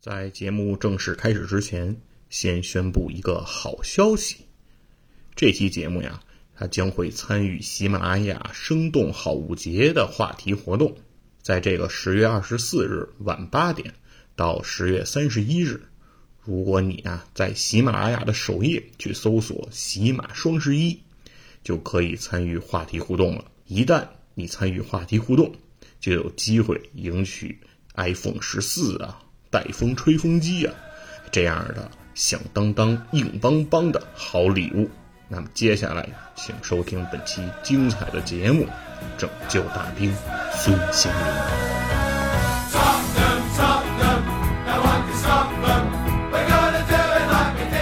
[0.00, 2.00] 在节目正式开始之前，
[2.30, 4.46] 先宣布一个好消息。
[5.36, 6.22] 这期节目呀，
[6.54, 10.96] 它将会参与喜马拉雅生动好物节的话题活动，
[11.42, 13.92] 在这个十月二十四日晚八点
[14.36, 15.82] 到十月三十一日，
[16.42, 20.98] 如果你啊在喜马拉雅的首页去搜索“喜马双十一”，
[21.62, 23.44] 就可以参与话题互动了。
[23.66, 25.54] 一旦你参与话题互动，
[26.00, 27.60] 就有机会赢取
[27.96, 30.72] iPhone 十四啊、带风吹风机啊
[31.32, 34.88] 这样的响当当、硬邦邦的好礼物。
[35.26, 38.64] 那么接下来，请收听本期精彩的节目
[39.18, 40.14] 《拯救大兵
[40.52, 41.20] 孙兴民》。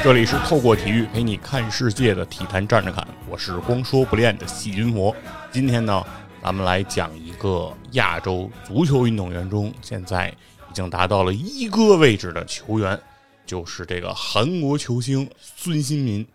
[0.02, 5.14] 这里是透过体育陪你看世界的体坛站着看，我是光说不练的细菌魔。
[5.50, 6.02] 今天呢，
[6.42, 10.32] 咱们来讲一个亚洲足球运动员中现在
[10.70, 13.00] 已经达到了一哥位置的球员，
[13.46, 16.26] 就是这个韩国球星孙兴民。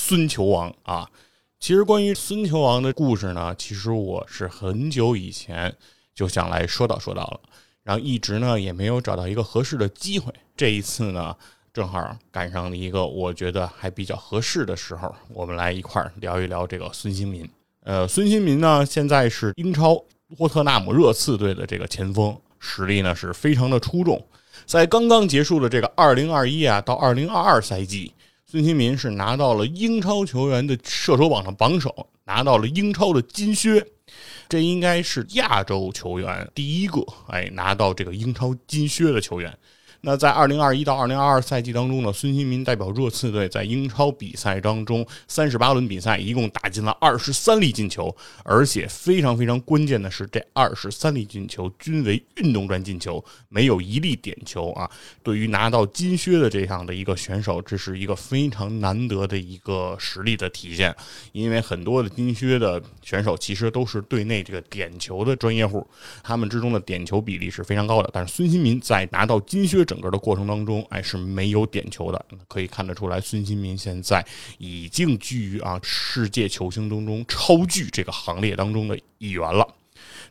[0.00, 1.10] 孙球王啊，
[1.58, 5.74] 其实关于孙球王的故事呢，其实我是很久以前
[6.14, 7.40] 就想来说道说道了，
[7.82, 10.32] 然后一直呢也没有找到一个合适的机会。
[10.56, 11.34] 这一次呢，
[11.72, 17.44] 正好赶上了一个我觉得还比较合适的时候，我们来一块儿聊一聊这个孙兴民。
[17.82, 20.00] 呃，孙兴民呢，现在是英超
[20.36, 24.24] 托特纳姆热刺队的这个前锋，实力呢是非常的出众。
[24.66, 28.12] 在刚刚结束的这个二零二一啊到二零二二赛季。
[28.50, 33.86] 孙兴民是拿到了英超球员的射手榜的榜首，拿到了英超的金靴，
[34.48, 39.54] 这应该是亚洲球员第一个哎拿到这个英超金靴的球员。
[40.00, 54.88] 那在二零二一到二零二二赛季当中呢，孙兴民代表热刺队在英超比赛当中三十八轮比赛一共打进了二十三粒进球，而且非常非常关键的是，这二十三粒进球均为运动战进球，没有一粒点球啊！
[55.24, 60.94] 对于拿到金靴的这样的一个选手，这是一个非常难得的一个实力的体现。
[61.32, 65.84] 因为很多的金靴的选手其实都是队内这个点球的专业户，
[66.22, 68.08] 他们之中的点球比例是非常高的。
[68.12, 69.87] 但是孙兴民在拿到金靴。
[69.88, 74.24] 整个的过程当中，哎是没有点球的，可以看得出来，孙兴民现在
[74.58, 79.66] 已经居于啊世界球星当中超巨这个行列当中的一员了。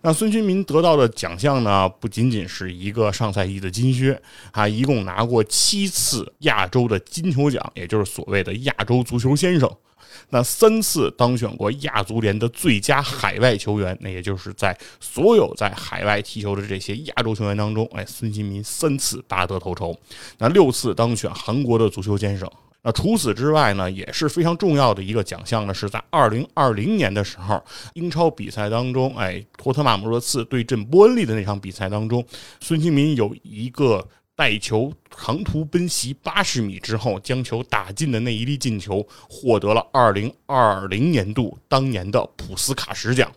[0.01, 4.22] 那孙兴民得到的奖项呢，不仅仅是一个上赛季的金靴，
[4.53, 9.69] 他一共拿过七次亚洲的金球奖，也就是所谓的亚洲足球先生。
[10.29, 19.97] 那三次当选过亚足联的最佳海外球员，那也就是在所有在海外踢球的这些亚洲球员当中，哎，孙兴民三次大得头筹。
[20.38, 22.50] 那六次当选韩国的足球先生。
[22.83, 27.61] 那除此之外呢，也是非常重要的一个奖项呢，是在二零二零年的时候，
[27.94, 32.25] 英超比赛当中，哎，托特纳姆热刺对阵波恩利的那场比赛当中，
[32.59, 34.07] 孙兴民有一个。
[34.37, 43.29] 带球长途奔袭八十米之后，将球打进的那一粒进球，获得了二零二零年度当年的普斯卡什奖。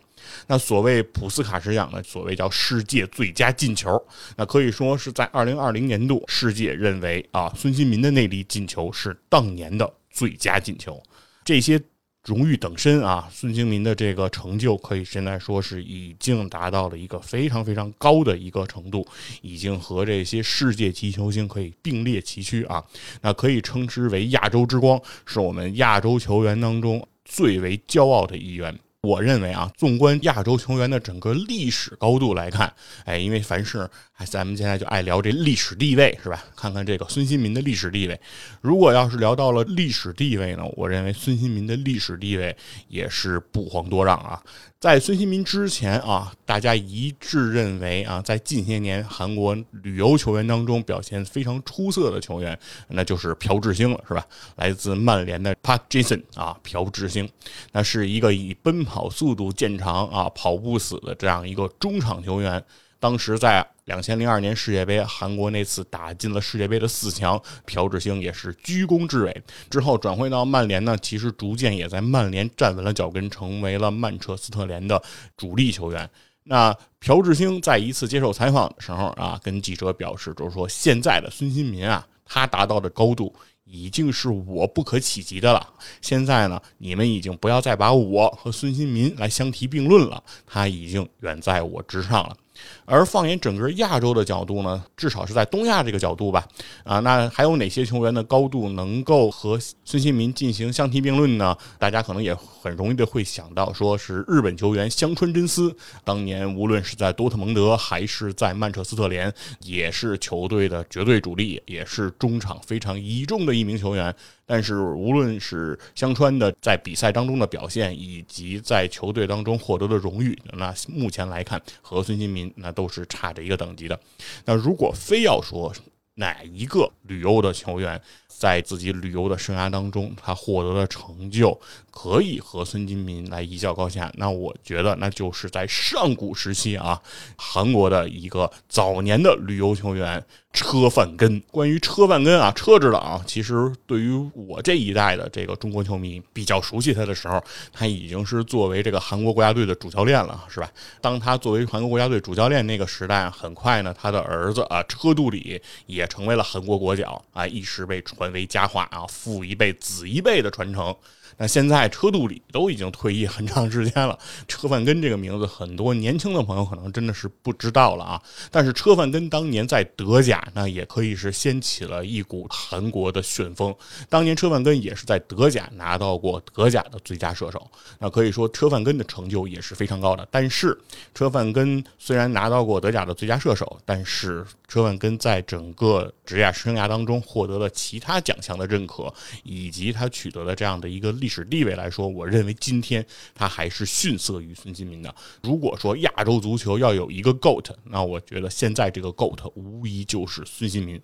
[0.45, 3.99] 那所谓普斯卡什奖呢，所谓叫世界最佳进球。
[4.37, 11.01] 那可以说是在二零二零年度，世界认为啊，孙兴民的那粒进球是当年的最佳进球。
[11.43, 11.81] 这些。
[12.23, 19.05] 荣誉等身啊，孙兴民的这个成就可以现在说是已经达到了一个非常非常高的一个程度，
[19.41, 22.83] 已经和这些世界级球星可以并列齐驱啊，
[23.21, 28.77] 那可以称之为亚洲之光，是我们亚洲球员当中最为骄傲的一员。
[29.07, 32.71] 我认为啊，纵观亚洲球员的整个历史高度来看，
[33.03, 33.89] 哎，因为凡是
[34.27, 36.43] 咱们现在就爱聊这历史地位是吧？
[36.55, 38.21] 看看这个孙兴民的历史地位。
[38.61, 42.55] 如果要是聊到了历史地位呢，我认为孙兴民的历史地位
[42.89, 44.39] 也是不遑多让啊。
[44.81, 54.25] 在孙兴民之前啊，大家一致认为啊，在近些年韩国旅游球员当中表现非常出色的球员，那就是朴智星了，是吧？
[54.55, 57.29] 来自曼联的 Park Jason 啊，朴智星，
[57.73, 62.63] 那是一个以奔跑速度见长啊，跑不死的这样一个中场球员。
[63.01, 69.43] 当时在两千零二年世界杯，韩国那次打进了世界杯的四强，朴智星也是居功至伟。
[69.71, 75.01] 之后转会到曼联呢，其实逐渐也在曼联站稳了脚跟，成为了曼彻斯特联的
[75.35, 76.07] 主力球员。
[76.43, 83.33] 那朴智星在一次接受采访的时候啊，跟记者表示，就是说现在的孙兴民啊，他达到的高度
[83.63, 85.67] 已经是我不可企及的了。
[86.01, 92.37] 现在呢，你们已经不要再把我和孙兴民来相提并论了，他已经远在我之上了。
[92.85, 96.47] 而放眼整个亚洲的角度呢，至少是在东亚这个角度吧，
[96.83, 101.55] 啊，那还有哪些球员的高度能够和孙兴民进行相提并论呢？
[101.77, 114.13] 大家可能也很容易的会想到，说是日本球员香川真司，当年无论是在多特蒙德还是在曼彻斯特联，也是球队的绝对主力，也是中场非常倚重的一名球员。
[114.45, 123.99] 但是无论是香川的在比赛当中的表现，以及在球队当中获得的荣誉，那目前来看和孙兴民那都是差着一个等级的。
[124.45, 125.73] 那如果非要说
[126.15, 131.59] 哪一个旅游的球员在自己旅游的生涯当中，他获得的成就
[131.91, 136.99] 可以和孙兴民来一较高下，那我觉得那就是在上古时期啊，
[137.35, 140.23] 韩国的一个早年的旅游球员。
[140.53, 143.23] 车范根，关于车范根啊，车知道啊。
[143.25, 147.41] 其实对于我这一代的这个中国球迷比较熟悉他的时候，
[147.71, 150.69] 他已经是作为这个韩国国家队的主教练了，是吧？
[150.99, 160.93] 当他作为韩国国家队主教练那个时代，很快呢，他的儿子啊车度里也成为了韩国国脚啊，一时被传为佳话啊，父一辈子一辈的传承。
[161.41, 164.15] 那现在车度里都已经退役很长时间了，
[164.47, 168.21] 车范根这个名字，很多年轻的朋友可能真的是不知道了啊。
[168.51, 170.47] 但是车范根当年在德甲。
[170.53, 173.73] 那也可以是掀起了一股韩国的旋风。
[174.09, 177.65] 当年车范根也是在德甲拿到过德甲的最佳射手。
[177.97, 180.27] 那可以说车范根的成就也是非常高的。
[180.29, 180.77] 但是
[181.15, 189.11] 车范根虽然拿到过德甲的最佳射手，但是车范根在整个职业生涯当中获得了其他奖项的认可，
[189.43, 195.15] 以及他取得了这样的一个历史地位来说，我认为今天他还是逊色于孙兴民的。
[195.43, 200.41] 如果说亚洲足球要有一个 GOAT，那我觉得现在这个 GOAT 无疑就是。
[200.45, 201.01] 孙兴民，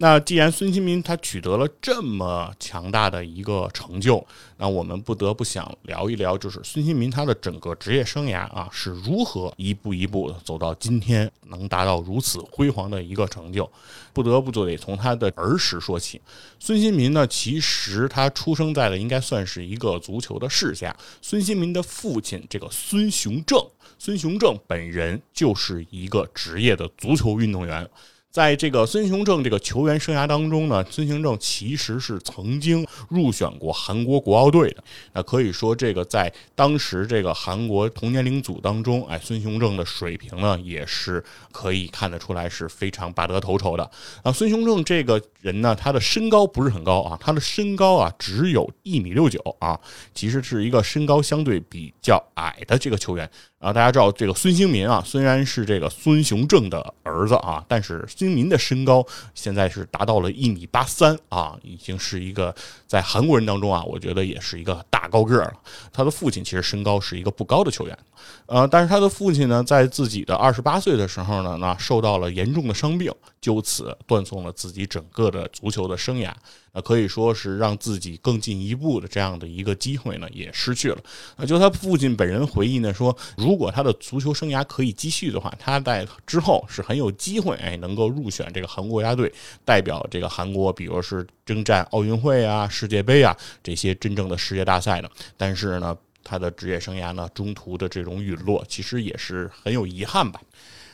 [0.00, 4.24] 那既然孙兴民他取得了这么强大的一个成就，
[4.56, 13.68] 那我们不得不想聊一聊，就是孙兴民他的整个职业生涯啊是如何一步一步走到今天，能达到如此辉煌的一个成就，
[14.12, 16.20] 不得不就得从他的儿时说起。
[16.60, 23.60] 孙兴民呢，其实他出生在的应该算是一个足球的世家，孙兴民的父亲这个孙雄正，
[23.98, 27.90] 孙雄正本人就是一个职业的足球运动员。
[28.38, 34.84] 在这个孙雄正这个球员生涯当中呢，孙兴正其实是曾经入选过韩国国奥队的。
[35.12, 41.20] 那可以说，这个在当时这个韩国同年龄组当中，哎，孙雄正的水平呢，也是
[41.50, 43.90] 可以看得出来是非常拔得头筹的。
[44.22, 49.78] 啊，孙雄正这个人呢，他的身高不是很高啊，他的身高啊只有一米六九啊，
[50.14, 53.28] 其实是一个身高相对比较矮的这个球员。
[53.58, 59.04] 啊，大家知道这个孙兴民啊，虽然是这个孙雄正的儿子啊，但是孙兴民的身高
[59.34, 62.54] 现在是达到了一米八三啊，已经是一个
[62.86, 65.52] 在韩国人当中啊，我觉得也是一个大高个了。
[65.92, 67.98] 他的父亲其实身高是一个不高的球员，
[68.46, 76.32] 呃，但是他的父亲呢，在自己的二十八岁的时候呢，那受到了严重的伤病，就此断送了自己整个的足球的生涯。
[76.72, 80.98] 那可以说是让自己更进一步的这样的一个机会呢，也失去了。
[81.36, 89.32] 那就他父亲本人回忆呢说，如果他的足球生涯可以继续的话，他在之后是很有机会哎，能够入选这个韩国国家队，
[89.64, 95.10] 代表这个韩国，比如是征战奥运会啊、世界杯啊这些真正的世界大赛的。
[95.36, 100.40] 但是呢，他的职业生涯呢，中途的这种陨落，其实也是很有遗憾吧。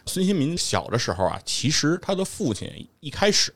[0.06, 2.70] 孙兴民小的时候啊，其实他的父亲
[3.00, 3.52] 一开始。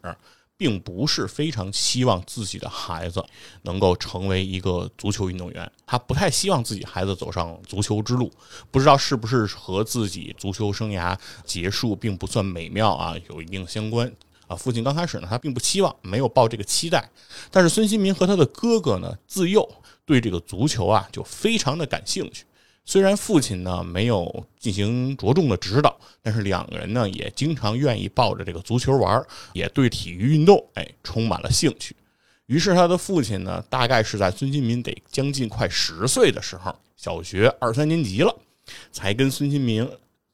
[0.59, 3.25] 并不是非常希望自己的孩子
[3.63, 8.31] 能够成为一个足球运动员，他不太希望自己孩子走上足球之路。
[8.73, 14.13] 不知道是不是和自己足球生涯结束并不算美妙啊有一定相关
[14.49, 14.57] 啊。
[14.57, 17.09] 父亲刚开始呢，他并不期望，没有抱这个期待。
[17.53, 19.67] 但是孙兴民和他的哥哥呢，自幼
[20.05, 22.45] 对这个足球啊就非常的感兴趣。
[22.89, 31.95] 虽然父亲呢没有进行着重的指导，但是两个人呢也经常愿意抱着这个足球玩，也对体育运动哎充满了兴趣。
[32.47, 38.35] 于是他的父亲呢，大概是在孙兴民得将近快十岁的时候，小学二三年级了，
[38.91, 39.87] 才跟孙兴民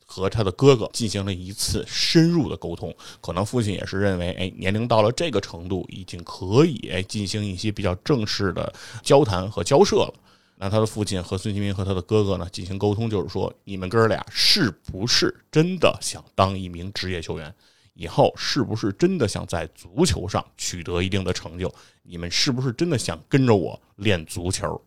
[0.07, 2.95] 和他的哥哥进行了一次深入的沟通。
[3.21, 10.15] 可能父亲也是认为，哎，年龄到了这个程度，已经可以进行一些比较正式的交谈和交涉了。
[10.57, 17.53] 那他的父亲和孙兴民和他的哥哥呢进行沟通，就是说，你们哥俩是不是真的想当一名职业球员？
[17.95, 21.73] 以后是不是真的想在足球上取得一定的成就？
[22.03, 24.81] 你们是不是真的想跟着我练足球？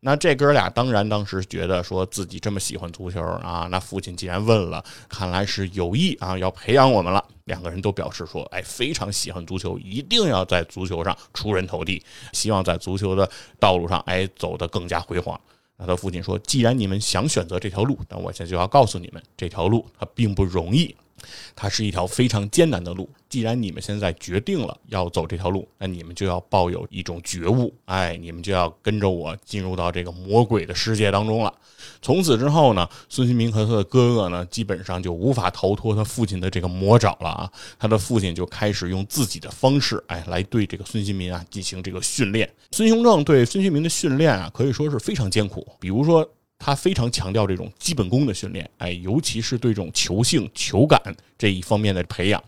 [0.00, 7.24] 那这哥俩当然当时觉得说自己这么喜欢足球啊，那父亲既然问了，看来是有意啊要培养我们了。
[7.50, 12.00] 两个人都表示说，哎，非常喜欢足球，一定要在足球上出人头地，
[12.32, 13.28] 希望在足球的
[13.58, 15.38] 道路上哎走得更加辉煌。
[15.76, 20.94] 那他父亲说：“既然你们想选择这条路，那我现在就要告诉你们，这条路它并不容易。”
[21.54, 23.08] 它是一条非常艰难的路。
[23.28, 31.54] 既然你们现在决定了要走这条路，那你们就要抱有一种觉悟，哎，你们就要跟着我进入到这个魔鬼的世界当中了。
[32.02, 37.52] 从此之后呢，孙兴民和他的哥哥呢，基本上就无法逃脱他父亲的这个魔爪了啊。
[37.78, 42.50] 他的父亲就开始用自己的方式，哎，来对这个孙兴民啊进行这个训练。
[42.72, 45.66] 孙雄正对孙兴民的训练啊，可以说是非常艰苦。
[45.78, 46.28] 比如说。
[46.60, 51.00] 他非常强调这种基本功的训练，哎，尤其是对这种球性、球感
[51.38, 52.44] 这一方面的培养，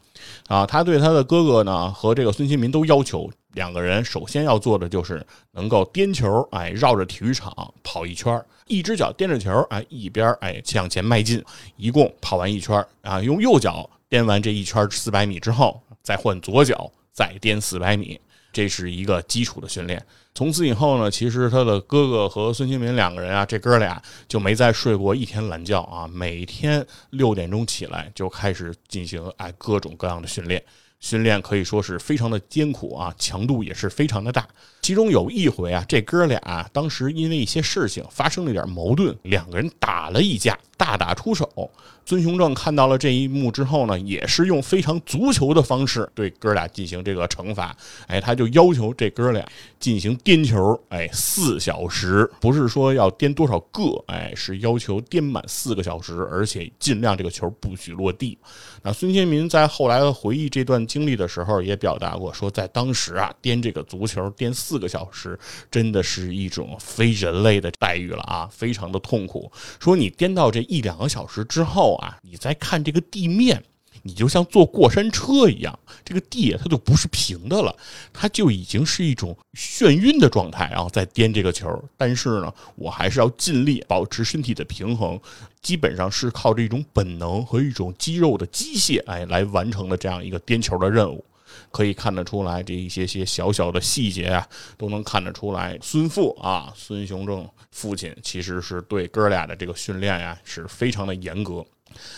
[0.46, 11.42] 啊，他对他的哥哥呢和这个孙兴民都要求两个人首先要做的就是能够颠球，哎，绕着体育场跑一圈，一只脚颠着球，哎，一边哎向前迈进，
[11.76, 18.20] 一共跑完一圈，啊，用右脚颠完这一圈四百米之后，再换左脚再颠四百米。
[18.52, 20.04] 这是一个基础的训练。
[20.34, 30.62] 从此以后呢，其实他的哥哥和孙兴民两个人啊，这哥俩就没再睡过一天懒觉啊，每天六点钟起来就开始进行哎各种各样的训练。
[31.00, 34.46] 训练可以说是非常的艰苦啊，强度也是非常的大。
[34.82, 41.70] 其中有一回啊，这哥俩当时因为一些事情发生了一点矛盾，两个人打了一架，大打出手。
[42.04, 47.76] 孙雄正看到了这一幕之后呢，也是用非常足球的方式对哥俩进行这个惩罚。
[48.06, 49.46] 哎，他就要求这哥俩
[49.78, 58.36] 进行颠球，哎，四小时，不是说要颠多少个，哎，是要求颠满四个小时，而且尽量这个球不许落地。
[58.82, 65.38] 啊孙兴民在后来回忆这段经历的时候，也表达过说，在当时啊，颠这个足球颠四个小时，
[65.70, 69.50] 真的是一种非人类的待遇了啊，非常的痛苦。
[69.80, 71.92] 说你颠到这一两个小时之后。
[72.02, 72.18] 啊！
[72.22, 73.62] 你再看这个地面，
[74.02, 77.74] 你就像坐过山车一样，这个地它就不是平的了，
[78.12, 81.68] 它就已经是一种眩晕的状态，然后再颠这个球。
[81.96, 85.20] 但是呢，我还是要尽力保持身体的平衡，
[85.60, 91.24] 基本上是靠这种本能和一种肌肉的机械，哎，来完成了这样一个颠球的任务。
[91.70, 101.64] 可以看得出来，这一些些小小的细节啊，都能看得出来，孙父啊，孙雄正父亲其实是对哥俩的这个训练呀，是非常的严格。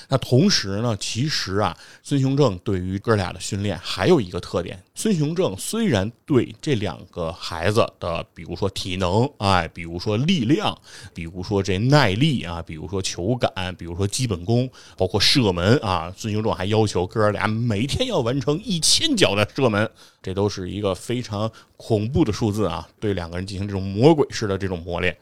[0.09, 4.83] 那同时呢，其实啊，孙雄正对于哥俩的训练还有一个特点。
[4.95, 10.77] 孙雄正虽然对这两个孩子的，比如说体能，哎，比如说力量，
[11.13, 19.91] 比如说这耐力啊，比如说球感，比如说基本功，包括射门啊，孙雄正还要求哥俩每天要完成一千脚的射门，
[20.23, 25.17] 这都是一个非常恐怖的数字啊，对两个人进行这种魔鬼式的这种磨练。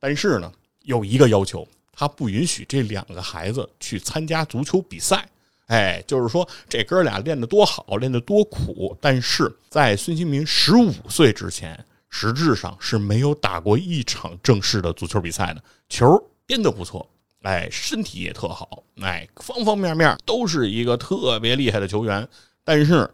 [0.00, 1.66] 但是呢，有一个要求。
[2.02, 5.24] 他不允许这两个孩子去参加足球比赛，
[5.68, 11.78] 哎，就是说这哥俩练得多好，练得多苦，但是在孙兴民十五岁之前，
[12.10, 15.62] 实质上是没有打过一场正式的足球比赛的。
[15.88, 17.08] 球编得不错，
[17.42, 22.28] 哎，身体也特好，哎，方方面面都是一个特别厉害的球员，
[22.64, 23.08] 但是。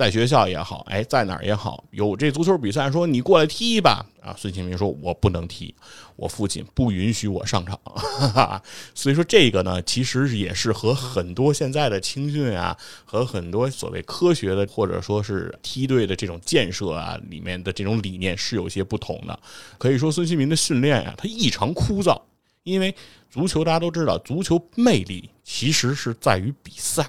[0.00, 4.06] 在学校也好，哎，在哪儿也好，有这足球比赛，说你过来踢吧。
[4.22, 5.74] 啊，孙兴民说：“我不能踢，
[6.16, 7.78] 我父亲不允许我上场。
[8.96, 19.38] ”所以说，这个呢，其实也是和很多现在的青训啊，和很多所谓科学的或者说是梯队的这种建设啊，里面的这种理念是有些不同的。
[19.76, 22.18] 可以说，孙兴民的训练呀，他异常枯燥，
[22.62, 22.94] 因为
[23.30, 27.06] 足球大家都知道，足球魅力其实是在于比赛。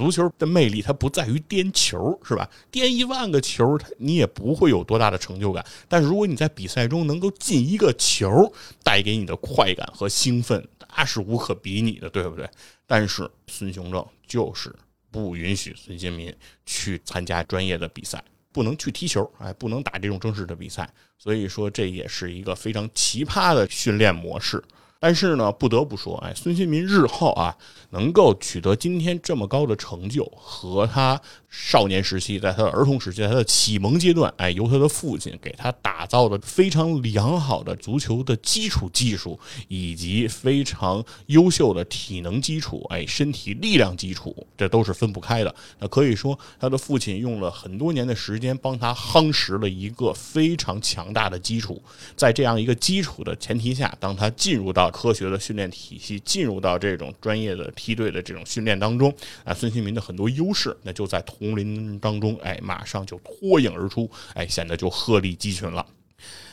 [0.00, 2.48] 足球的魅力，它不在于颠球，是吧？
[2.70, 5.62] 颠一万个球，你也不会有多大的成就感。
[5.88, 8.50] 但是如果你在比赛中能够进一个球，
[8.82, 10.66] 带给你的快感和兴奋，
[10.96, 12.48] 那是无可比拟的，对不对？
[12.86, 14.74] 但是孙雄正就是
[15.10, 20.88] 不允许孙兴民去参加专业的比赛，不能去踢球，哎，不能打这种正式的比赛。
[21.18, 24.64] 所以说，这也是一个非常奇葩的训练模式。
[25.02, 27.56] 但是呢，不得不说，哎，孙兴民日后啊，
[27.88, 31.18] 能够取得今天这么高的成就，和他
[31.50, 45.52] 少年时期，在他的儿童时期，他的启蒙阶段，哎，由他的父亲给他打造的非常良好的足球的基础技术，以及非常优秀的体能基础，哎，身体力量基础，这都是分不开的。
[45.80, 51.82] 那可以说，他的父亲用了很多年的时间，帮他夯实了一个非常强大的基础。
[52.14, 65.84] 在这样一个基础的前提下，当他进入到科学的训练体系进入到这种专业的梯队的这种训练当中啊，孙兴民的很多优势，那就在丛林当中，哎，马上就脱颖而出，哎，显得就鹤立鸡群了。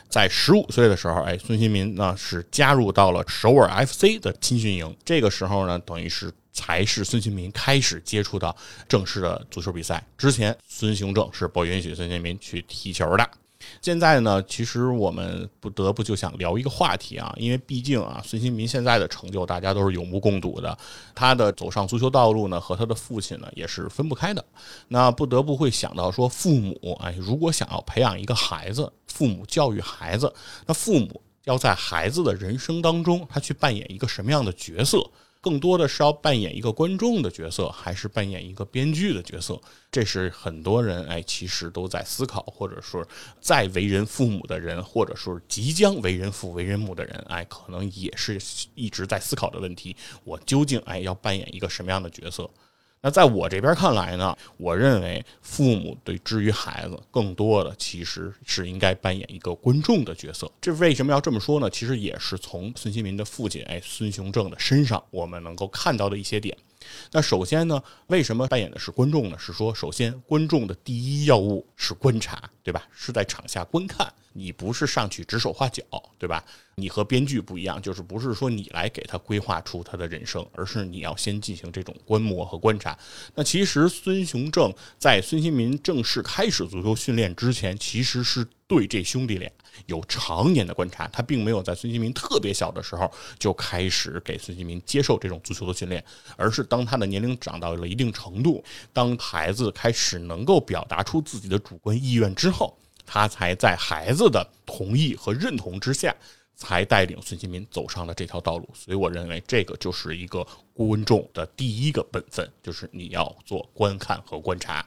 [0.08, 8.56] 在十五岁的时候，哎，孙兴民呢是加入到了首尔 FC 的青训营，这个时候呢，等于是才是孙兴民开始接触到
[8.88, 10.02] 正式的足球比赛。
[10.18, 13.30] 之前，孙兴正是不允许孙兴民去踢球的。
[13.82, 20.78] 现在呢，其实我们不得不就想聊一个话题啊，因为毕竟啊，孙兴民现在的成就大家都是有目共睹的，
[21.16, 24.44] 他的走上足球道路呢，和他的父亲呢也是分不开的。
[24.88, 30.34] 那不得不会想到说，父母哎，如果想要培养一个孩子，父母教育孩子，
[30.66, 35.00] 那父母要在孩子的人生当中，他去扮演一个什么样的角色？
[35.42, 39.60] 更多的是要扮演一个观众的角色，还是扮演一个编剧的角色？
[39.92, 43.08] 这是很多人哎，其实都在思考，或者说
[43.40, 48.40] 在为人父母的人，或者说即将为人父为人母的人，哎，可能也是
[48.76, 52.50] 一直在思考的问题：我究竟哎要扮演一个什么样的角色？
[53.02, 60.52] 那在我这边看来呢，我认为父母对至于孩子，更多的其实是应该扮演一个观众的角色。
[60.60, 61.70] 这为什么要这么说呢？
[61.70, 66.58] 其实也是从孙兴民的父亲哎孙雄正的身上，我们能够看到的一些点。
[67.12, 69.38] 那首先呢，为什么扮演的是观众呢？
[69.40, 72.84] 是说，首先观众的第一要务是观察，对吧？
[72.92, 75.84] 是在场下观看，你不是上去指手画脚，
[76.18, 76.44] 对吧？
[76.76, 82.98] 你和编剧不一样，就是不是说你来给他规划出他的人生，而是你要先进行这种观摩和观察。
[83.34, 89.52] 那其实孙雄正在孙兴民正式开始足球训练之前，其实是对这兄弟俩。
[89.86, 96.04] 有常年的观察，他并没有在孙兴民特别小的时候就开始给孙兴民接受这种足球的训练，
[96.36, 106.16] 而是当他的年龄长到了一定程度，当孩子开始能够表达出自己的主观意愿之后，他才在孩子的同意和认同之下，
[106.56, 108.68] 才带领孙兴民走上了这条道路。
[108.74, 114.86] 所以，我认为这个就是一个观众的第一个本分，就是你要做观看和观察。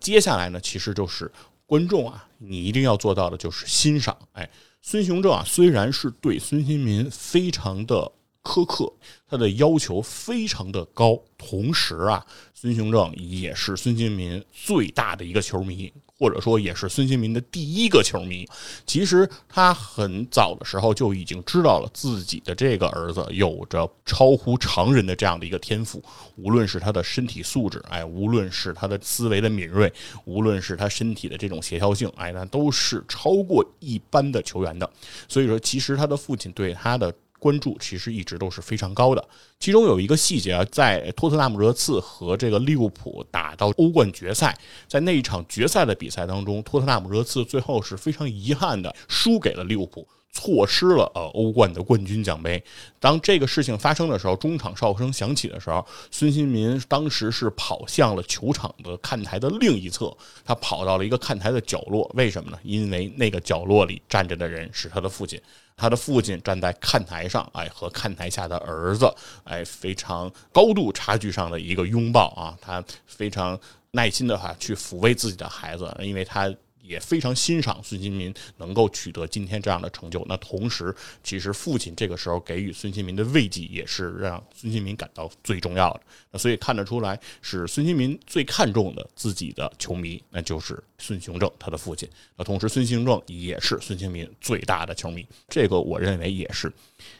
[0.00, 1.30] 接下来呢，其实就是。
[1.70, 4.18] 观众啊，你一定要做到的就是欣赏。
[4.32, 4.50] 哎，
[4.82, 8.10] 孙雄正啊，虽然是对孙兴民非常的
[8.42, 8.92] 苛刻，
[9.28, 15.92] 他的要求非常的高，同时啊，孙雄正也是孙兴民最大的一个球迷。
[16.20, 18.46] 或者说也是孙兴民的第一个球迷。
[18.86, 26.04] 其实他很早的时候就已经知道了自己的这个儿子有着超乎常人的这样的一个天赋，
[26.36, 29.90] 无论是他的身体素质，哎，无论是他的思维的敏锐，
[30.26, 34.88] 无论是他身体的这种协调性，哎，那都是超过一般的球员的。
[35.26, 37.10] 所以说，其实他的父亲对他的。
[37.40, 39.28] 关注其实一直都是非常高的，
[39.58, 44.56] 其中有一个细节啊，在托特纳姆热刺和这个利物浦打到欧冠决赛，
[44.86, 52.62] 在那一场决赛的比赛当中，托特纳姆热刺最后是非常遗憾的输给了利物浦，错失了呃欧冠的冠军奖杯。
[53.00, 62.58] 当这个事情发生的时候，中场哨声响起的时候，孙兴民当时是跑向了球场的看台的另一侧，他跑到了一个看台的角落，为什么呢？
[62.62, 65.40] 因为那个角落里站着的人是他的父亲。
[65.80, 69.10] 他的父亲站在看台上，哎，和看台下的儿子，
[69.44, 73.58] 哎，非常高度差距上的一个拥抱啊，他非常
[73.90, 76.52] 耐心的哈去抚慰自己的孩子，因为他。
[76.90, 80.26] 也非常欣赏孙兴民能够取得今天这样的成就。
[80.28, 86.00] 那同时，其实父亲这个时候给予孙兴民的慰藉，也是让孙兴民感到最重要的。
[86.32, 92.08] 那所以看得出来，是孙兴民最看重的自己的球迷，那就是孙雄正他的父亲。
[92.36, 95.24] 那同时，孙兴正也是孙兴民最大的球迷。
[95.48, 96.72] 这个我认为也是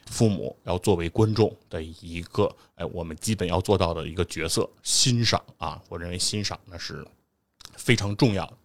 [0.07, 5.81] 父母要作为观众的一个，哎，我们基本要做到的一个角色——欣赏啊。
[5.89, 7.07] 我认为欣赏那是
[7.77, 8.57] 非常重要的。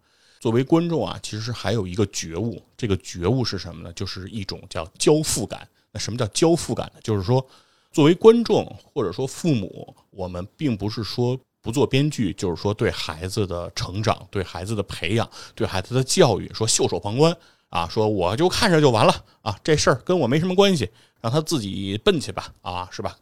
[0.46, 3.92] 作为观众啊，其实还有一个觉悟，这个觉悟是什么呢？
[3.94, 5.66] 就是一种叫交付感。
[5.90, 7.00] 那什么叫交付感呢？
[7.02, 7.44] 就是说，
[7.90, 17.36] 作为观众或者说父母，我们并不是说不做编剧，就是说对孩子的成长、对孩子的培养、对孩子的教育说袖手旁观
[17.70, 20.88] 啊，说我就看着就完了啊，这事儿跟我没什么关系。
[21.22, 23.16] 让他自己奔去吧，啊，是吧？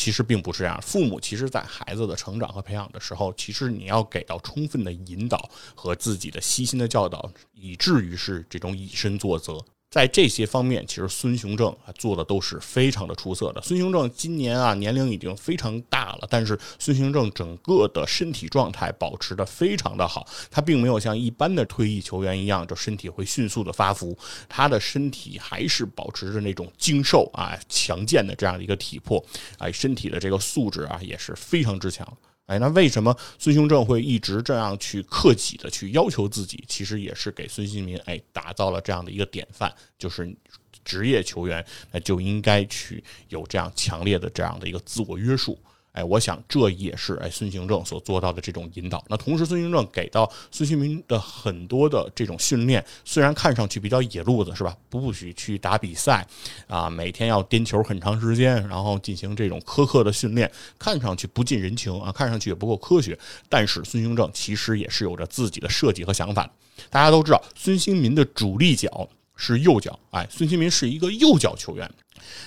[0.00, 0.80] 其实并不是这样。
[0.80, 9.62] 父母其实，在孩子的成长和培养的时候，其实你要给到充分的引导和自己的悉心的教导，以至于是这种以身作则。
[9.90, 13.60] 在这些方面，其实孙雄正啊做的都是非常的出色的。
[13.60, 20.24] 孙雄正今年啊年龄已经非常大了，但是孙雄正整个的身体状态保持的非常的好。
[20.48, 24.16] 他并没有像一般的退役球员一样，就身体会迅速的发福，
[24.48, 29.20] 他的身体还是保持着那种精瘦啊强健的这样的一个体魄，
[29.58, 32.06] 哎，身体的这个素质啊也是非常之强。
[32.50, 36.64] 哎，那为什么孙兴正会一直这样去克己的去要求自己？
[36.66, 40.36] 其实也是给孙兴民哎打造了这样的一个典范，就是
[40.84, 45.56] 职业球员那就应该去有这样强烈的这样的一个自我约束。
[45.92, 49.04] 哎，我想这也是哎孙兴正所做到的这种引导。
[49.08, 54.76] 那同时，孙兴正给到孙兴民的很多的这种训练，虽然看上去比较野路子，是吧？
[54.88, 56.26] 不许去打比赛
[56.68, 63.18] 啊，每天要颠球很长时间，然后进行这种苛刻的训练，看上去不近人情啊，看上去也不够科学。
[63.48, 66.48] 但是孙兴正其实也是有着自己的设计和想法。
[66.88, 71.90] 大家都知道，孙兴民的主力脚是右脚，哎，孙兴民是一个右脚球员。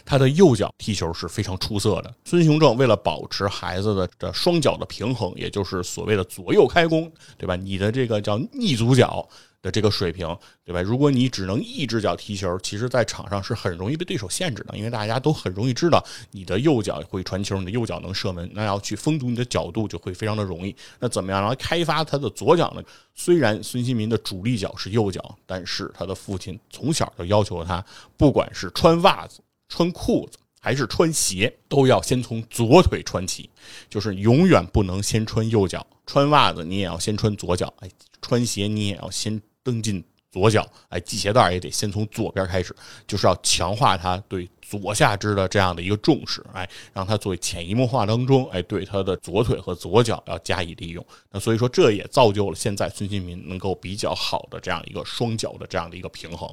[0.05, 2.13] 他的右脚踢球是非常出色的。
[2.25, 7.55] 孙雄正为了保持孩子的这双脚的平衡，也就是所谓的左右开弓，对吧？
[7.55, 9.27] 你的这个叫逆足脚
[9.61, 10.27] 的这个水平，
[10.65, 10.81] 对吧？
[10.81, 20.75] 如果你只能一只脚踢球，其实在场上是很容易被对手限制的，因为大家都很容易知道你的右脚会传球，你的右脚能射门，那要去封堵你的角度就会非常的容易。
[20.99, 22.83] 那怎么样来开发他的左脚呢？
[23.15, 27.83] 虽然孙兴民的主力脚是右脚，但是他的父亲从小就要求他，
[28.17, 29.39] 不管是穿袜子。
[29.73, 33.49] 穿裤子还是穿鞋，都要先从左腿穿起，
[33.89, 35.83] 就是永远不能先穿右脚。
[36.05, 37.89] 穿袜子你也要先穿左脚，哎，
[38.21, 42.75] 穿鞋你也要先蹬进左脚，哎，系鞋带也得先从左边开始，
[43.07, 51.03] 就是要强化他对左下肢的这样的一个重视，哎，让他作为潜移默化当中，哎，对他的左腿和左脚要加以利用。
[51.31, 56.47] 那所以说，这也造就了现在孙兴民能够比较好的这样一个双脚的这样的一个平衡。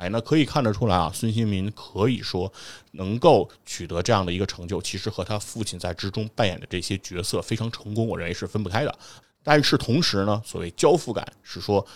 [0.00, 2.50] 哎，那可以看得出来啊，孙兴民可以说
[2.92, 8.98] 能够取得这样的一个成就，其实和他父亲在之中扮演的这些角色非常成功，我认为是分不开的。
[9.42, 11.86] 但是同时呢，所谓交付感是说，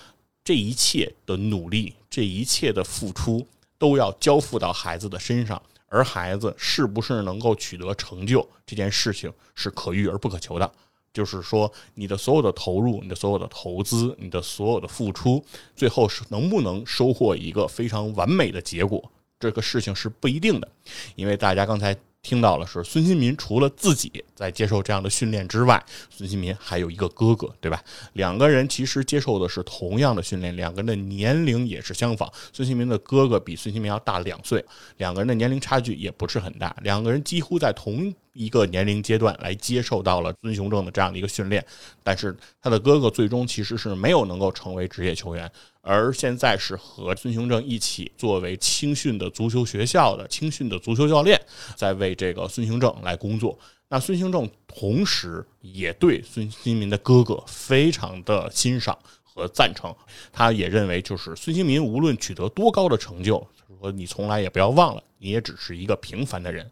[0.45, 10.71] 这一切的努力，这一切的付出都要交付到孩子的身上，而孩子是不是能够取得成就，这件事情是可遇而不可求的。
[11.15, 15.43] 就是说，你的所有的投入，你的所有的投资，你的所有的付出，
[15.75, 19.03] 最后是能不能收获一个非常完美的结果，
[19.41, 20.69] 这个事情是不一定的，
[21.17, 21.97] 因为大家刚才。
[22.25, 27.85] 听到了是孙兴民，除了自己在接受这样的训练之外，孙兴民还有一个哥哥，对吧？
[28.15, 32.27] 两个人其实接受的是同样的训练，两个人的年龄也是相仿。
[32.51, 34.65] 孙兴民的哥哥比孙兴民要大两岁，
[34.97, 41.65] 两个人的年龄差距也不是很大，两个人几乎在同一个年龄阶段来接受到了孙雄正的这样的一个训练，
[42.03, 45.51] 但是他的哥哥最终其实是没有能够成为职业球员。
[45.81, 51.41] 而现在是和孙兴正一起作为青训的足球学校的青训的足球教练，
[51.77, 53.59] 在为这个孙兴正来工作。
[53.89, 59.95] 那孙兴正同时也对孙兴民的哥哥非常的欣赏和赞成，
[60.33, 63.47] 他也认为就是孙兴民无论取得多高的成就，
[63.79, 66.69] 说你从来也不要忘了，你也只是一个平凡的人。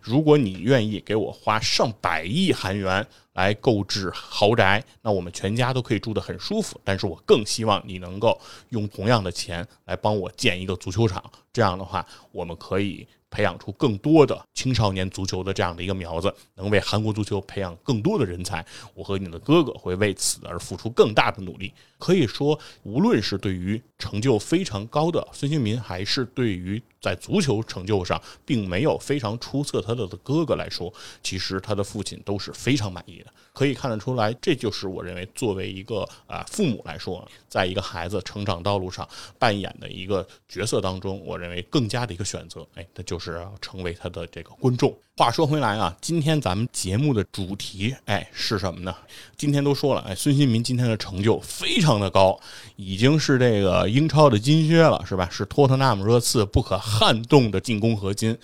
[0.00, 3.06] 如果你愿意给我花上百亿韩元。
[3.34, 6.80] 来购置豪宅，那我们全家都可以住得很舒服。
[6.84, 8.40] 但是我更希望你能够
[8.70, 13.06] 用同样的钱来帮我建一个足球场，这样的话，我们可以。
[13.34, 18.62] 培养出更多的青少年足球的这样的一个苗子，能为韩国足球培养更多的人才。
[18.92, 21.72] 我和你的哥哥会为此而付出更大的努力。
[21.98, 30.92] 可以说，无论是对于成就非常高的孙兴民，还是对于在足球成就上并没有非常出色他的哥哥来说，
[31.22, 33.21] 其实他的父亲都是非常满意
[33.52, 39.08] 可以看得出来，这就是我认为作为一个啊父母来说，在一个孩子成长道路上
[39.38, 42.66] 扮演的一个角色当中，我认为更加的一个选择。
[42.74, 44.96] 哎，那就是成为他的这个观众。
[45.18, 48.94] 话说回来啊，今天咱们节目的主题，哎，是什么呢？
[49.36, 52.40] 今天都说了，哎，孙兴民今天的成就非常的高，
[52.76, 55.28] 已经是这个英超的金靴了，是吧？
[55.30, 58.36] 是托特纳姆热刺不可撼动的进攻核心。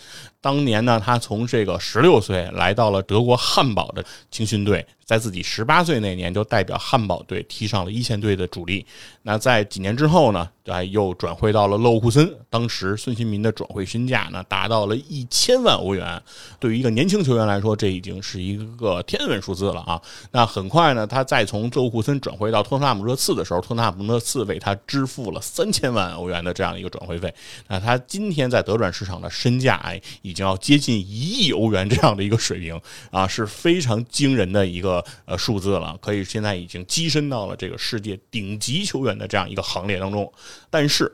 [0.42, 8.84] 当年呢，他从这个十六岁来到了德国汉堡的青训队，在自己十八岁那年就代表汉堡队踢上了一线队的主力。
[9.22, 12.30] 那在几年之后呢，哎，又转会到了勒沃库森。
[12.50, 16.22] 当时孙兴民的转会身价呢，达到了一千万欧元。
[16.60, 20.00] 对于一个年轻球员来说，这已经是一个天文数字了啊！
[20.30, 27.32] 那很快呢，他再从勒沃库森转会到托特纳姆热刺的时候，托特纳姆热刺为他支付了三千万欧元的这样一个转会费。
[27.66, 30.00] 那他今天在德转市场的身价，哎。
[30.22, 32.78] 已经要接近一亿欧元这样的一个水平
[33.10, 40.32] 啊，是非常惊人的一个呃数字了，可以现在已经跻身到了这个世界顶级球员的这样一个行列当中。
[40.70, 41.12] 但是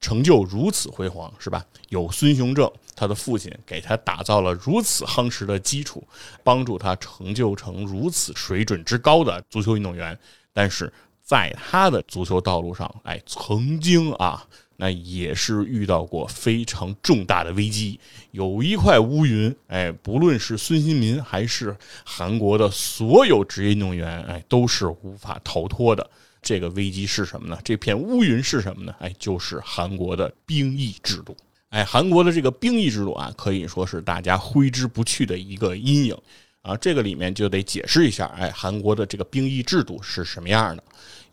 [0.00, 1.64] 成就如此辉煌，是吧？
[1.90, 6.02] 有孙雄正他的父亲给他打造了如此夯实的基础，
[6.42, 10.18] 帮助他成就成如此水准之高的足球运动员。
[10.52, 14.46] 但是在他的足球道路上，哎，曾经啊。
[14.82, 18.00] 那也是遇到过非常重大的危机，
[18.32, 26.10] 有一块乌云，哎，不论是孙兴民还是韩国的所有职业运动员，哎，都是无法逃脱的。
[26.42, 27.56] 这个危机是什么呢？
[27.62, 28.92] 这片乌云是什么呢？
[28.98, 31.36] 哎，就是韩国的兵役制度。
[31.68, 36.18] 哎，韩国的这个兵役制度啊，可以说是大家挥之不去的一个阴影。
[36.62, 40.82] 啊，这个里面就得解释一下，哎，韩国的这个兵役制度是什么样的？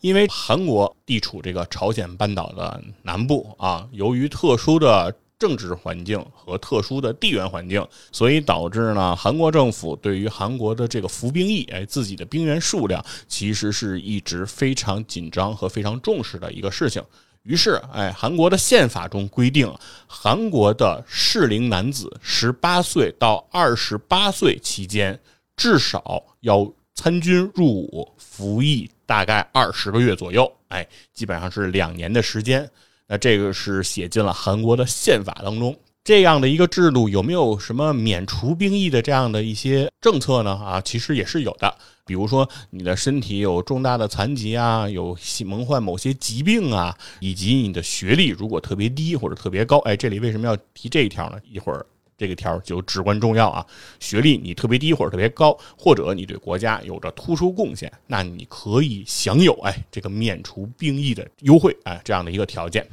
[0.02, 17.02] 因为韩国地处这个朝鲜半岛的南部啊，由于特殊的政治环境和特殊的地缘环境，所以导致呢，韩国政府对于韩国的这个服兵役，哎，自己的兵员数量，其实是一直非常紧张和非常重视的一个事情。
[17.44, 19.74] 于是，哎，韩国的宪法中规定，
[20.08, 25.18] 韩国的适龄男子十八岁到二十八岁期间，
[25.56, 32.70] 至少要参军入伍，服役大概二十个月左右，哎，基本上是两年的时间。
[33.08, 35.74] 那这个是写进了韩国的宪法当中。
[36.04, 40.52] 这样的一个制度有没有什么免除兵役的这样的一些政策呢？
[40.52, 41.74] 啊，其实也是有的。
[42.06, 51.38] 比如说你的身体有重大的残疾啊，有蒙患某些疾病啊，以及你的学历如果特别低或者特别高，哎，这里为什么要提这一条呢？
[51.50, 51.86] 一会儿
[52.20, 53.66] 这个条就至关重要啊。
[54.00, 62.88] 学历你特别低或者特别高，或者你对国家有着突出贡献，那你可以享有哎这个免除兵役的优惠哎这样的一个条件。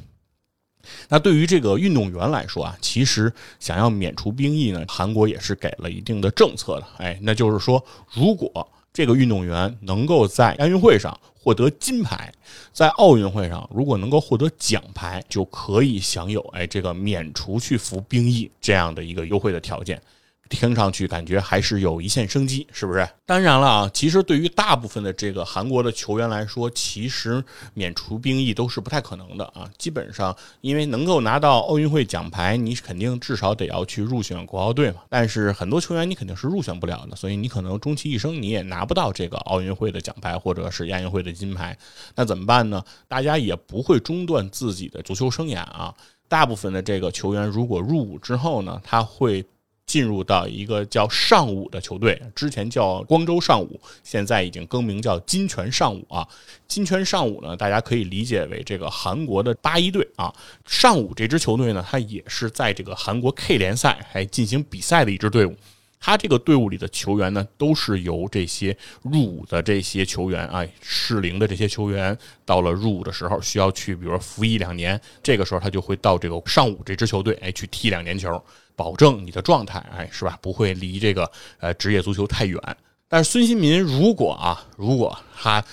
[1.09, 6.87] 那对于这个运动员来说啊，其实想要免除兵役呢，韩国也是给了一定的政策的。
[6.99, 8.65] 哎，那就是说，如果
[8.97, 12.33] 这个运动员能够在亚运会上获得金牌，
[12.73, 20.01] 在奥运会上如果能够获得奖牌，就可以享有哎这个免除去服兵役这样的一个优惠的条件。
[20.49, 23.07] 听上去感觉还是有一线生机，是不是？
[23.25, 29.69] 当然了啊，其实对于大部分的这个韩国的球员来说，其实免除兵役都是不太可能的啊。
[29.77, 35.01] 基本上，因为能够拿到奥运会奖牌，你肯定至少得要去入选国奥队嘛。
[35.09, 41.77] 但是很多球员你肯定是入选不了的，所以你可能终其一生你也拿不到这个奥运会的奖牌或者是亚运会的金牌。
[42.15, 42.81] 那怎么办呢？
[43.07, 45.93] 大家也不会中断自己的足球生涯啊。
[46.29, 49.45] 大部分的这个球员如果入伍之后呢，他会。
[49.87, 56.27] 进入到一个叫上武的球队，之前叫光州上武，现在已经更名叫金泉上武啊。
[56.67, 60.31] 金泉上武呢，大家可以理解为这个韩国的八一队啊。
[60.65, 65.55] 上武这支球队呢，它也是在这个韩国 K 联赛还进行比赛的一支队伍。
[65.99, 78.41] 他这个队伍里的球员呢，都是由这些入伍的这些球员啊，适龄的这些球员，到了入伍的时候需要去，比如说服役两年，这个时候他就会到这个上武这支球队，哎，去踢两年球，
[78.77, 80.37] 保证你的状态，哎，是吧？
[80.41, 82.61] 不会离这个呃职业足球太远。
[83.09, 85.63] 但是孙兴民如果啊，如果他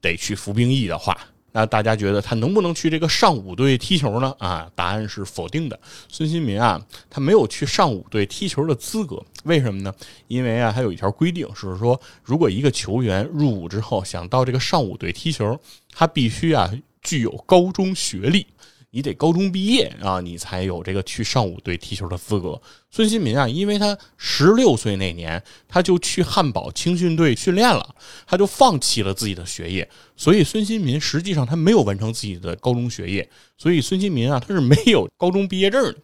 [0.00, 1.16] 得去服兵役的话，
[1.52, 4.34] 那大家觉得他能不能去这个上五队踢球呢？
[4.38, 5.78] 啊，答案是否定的。
[6.08, 9.22] 孙兴民啊，他没有去上五队踢球的资格。
[9.44, 9.94] 为什么呢？
[10.26, 15.60] 因为啊，他有一条规定，是说，如果一个球员入伍之后想到这个上五队踢球，
[15.92, 16.72] 他必须啊
[17.02, 18.46] 具有高中学历。
[18.94, 22.62] 你得高中毕业啊，你才有这个去上武队踢球的资格。
[22.92, 27.92] 孙兴民啊，因为他十六岁那年他就去汉堡青训队训练了，
[28.24, 33.28] 他就放弃了自己的学业，所以孙兴民实际上他没有完成自己的高中学业，
[33.58, 35.96] 所以孙兴民啊他是没有高中毕业证的。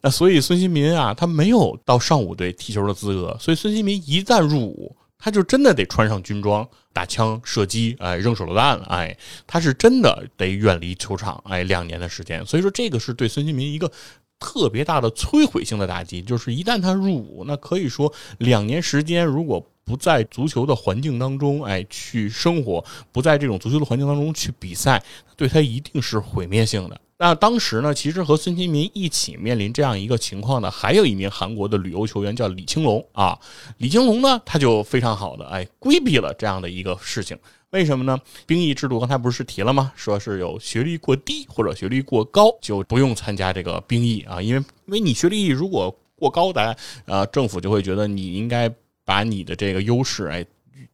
[0.00, 4.96] 那所以孙兴民啊他没有到上武队踢球的资格，所以孙兴民一旦入伍。
[5.18, 12.44] 他就真的得穿上军装打枪射击，哎，扔手榴弹，哎，他是真的得远离球场，哎，两年的时间。
[12.46, 13.90] 所以说，这个是对孙兴民一个
[14.38, 16.22] 特别大的摧毁性的打击。
[16.22, 25.02] 就是一旦他入伍，那可以说两年时间，如果不在足球的环境当中，哎，去生活，不在这种足球的环境当中去比赛，
[25.36, 27.00] 对他一定是毁灭性的。
[27.20, 33.36] 那当时呢，其实和孙兴民一起面临这样一个情况的，还有一名韩国的旅游球员叫李青龙啊。
[33.78, 37.36] 李青龙呢，他就非常好的哎规避了这样的一个事情。
[37.70, 38.16] 为什么呢？
[38.46, 39.92] 兵役制度刚才不是提了吗？
[39.96, 46.76] 说是有学历过低或者学历过高就不用参加这个兵役啊，因为因为你学历如果过高，的，
[47.06, 48.72] 呃政府就会觉得你应该
[49.04, 50.46] 把你的这个优势哎。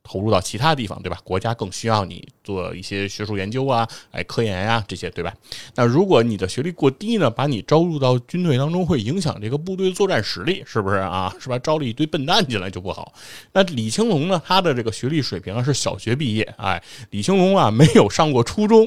[0.03, 1.19] 投入到其他地方，对吧？
[1.25, 5.33] 国家更需要你做一些学术研究啊，哎，科研呀这些，对吧？
[5.75, 11.35] 那如果你的学历过低呢，把你招入到军队当中，会影响这个部队的作战实力，是不是啊？
[11.41, 11.59] 是吧？
[11.59, 13.13] 招了一堆笨蛋进来就不好。
[13.53, 14.43] 那李青龙呢？
[14.45, 18.87] 他的这个学历水平啊是小学毕业，哎，李青龙啊没有上过初中，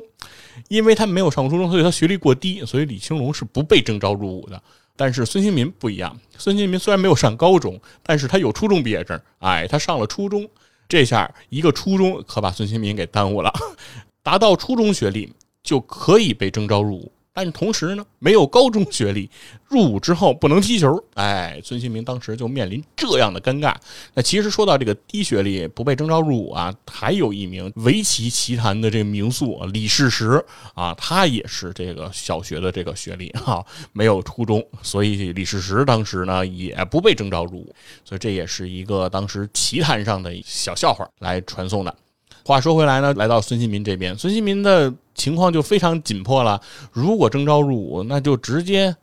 [0.68, 4.62] 因为他没有上过初中，所以他学历过低，所以李青龙是不被征召入伍的。
[4.96, 10.48] 但是孙兴民不一样，孙兴民虽然没有上高中，但是他有初中毕业证，哎，他上了初中。
[10.88, 13.52] 这下一个初中可把孙兴民给耽误了，
[14.24, 19.30] 达到初中学历就可以被征召入伍，但是同时呢，没有高中学历，
[19.70, 21.00] 入伍之后不能踢球。
[21.14, 23.76] 哎，孙兴民当时就面临这样的尴尬。
[24.16, 37.76] 那其实说到这个低学历不被征召入伍啊，还有一名围棋棋坛的这个名宿李世石啊，他也是这个小学的这个学历哈，没有初中，所以李世石当时呢也不被征召入伍。
[38.04, 41.96] 所以这也是一个当时棋坛上的小笑话来传送的。
[42.44, 46.62] 话说回来呢，来到孙兴民这边，孙兴民的情况就非常紧迫了。
[46.94, 48.96] 如果征召入伍，那就直接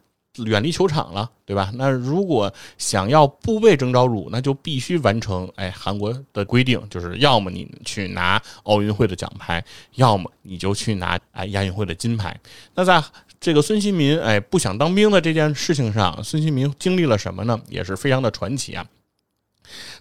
[0.47, 1.71] 远离球场了，对吧？
[1.75, 9.65] 那如果想要不被征召入伍，那就必须完成哎韩国的规定，就是要么你去拿奥运会的奖牌，
[9.97, 12.37] 要么你就去拿哎亚运会的金牌。
[12.75, 13.03] 那在
[13.39, 17.61] 这个孙兴民哎不想当兵的这件事情上，孙兴民经历了什么呢？
[17.69, 18.85] 也是非常的传奇啊。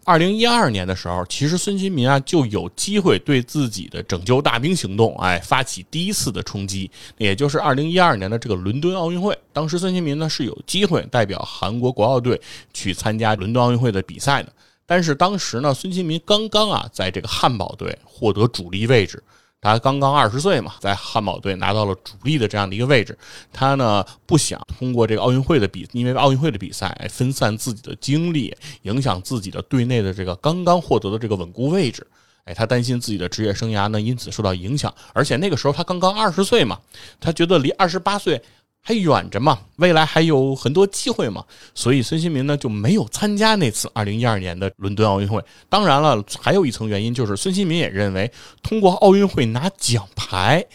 [0.03, 9.37] 二零一二年的时候，其实孙兴民啊就有机会对自己的拯救大兵行动，哎，发起第一次的冲击，也就是二零一二年的这个伦敦奥运会。
[9.51, 12.39] 当时孙兴民呢是有机会代表韩国国奥队
[12.73, 14.51] 去参加伦敦奥运会的比赛的，
[14.85, 19.23] 但是当时呢，孙兴民刚刚啊在这个汉堡队获得主力位置。
[19.63, 23.17] 他刚刚二十岁嘛，在汉堡队拿到了主力的这样的一个位置。
[23.53, 32.05] 他呢不想通过这个奥运会的比，因为奥运会的比赛分散自己的精力，影响自己的队内的这个刚刚获得的这个稳固位置。
[32.43, 34.93] 哎，他担心自己的职业生涯呢因此受到影响。
[35.13, 36.77] 而且那个时候他刚刚二十岁嘛，
[37.21, 38.41] 他觉得离二十八岁。
[38.85, 41.43] 还远着嘛，未来还有很多机会嘛，
[41.73, 45.41] 所以孙兴民呢就没有参加那次二零一二年的伦敦奥运会。
[45.69, 48.29] 当然了，还有一层原因就是孙兴民也认为，
[48.61, 50.65] 通过奥运会拿奖牌。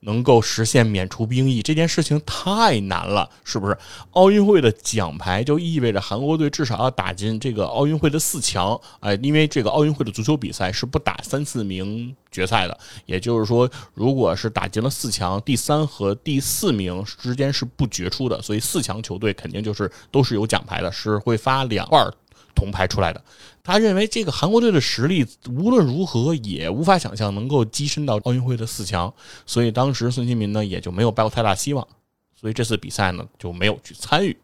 [0.00, 3.76] 能够实现免除兵役这件事情太难了，是不是？
[4.12, 21.98] 奥运会的奖牌就意味着韩国队至少要打进这个奥运会的四强，哎，因为这个奥运会的足球比赛是不打三四名决赛的，也就是说，如果是打进了四强，第三和第四名之间是不决出的，所以四强球队肯定就是都是有奖牌的，是会发两块
[22.54, 23.22] 铜牌出来的。
[23.68, 29.12] 他认为这个韩国队的实力无论如何也无法想象能够跻身到奥运会的四强，
[29.44, 31.86] 所以当时孙兴民呢也就没有抱太大希望，
[32.34, 34.34] 所以这次比赛呢就没有去参与。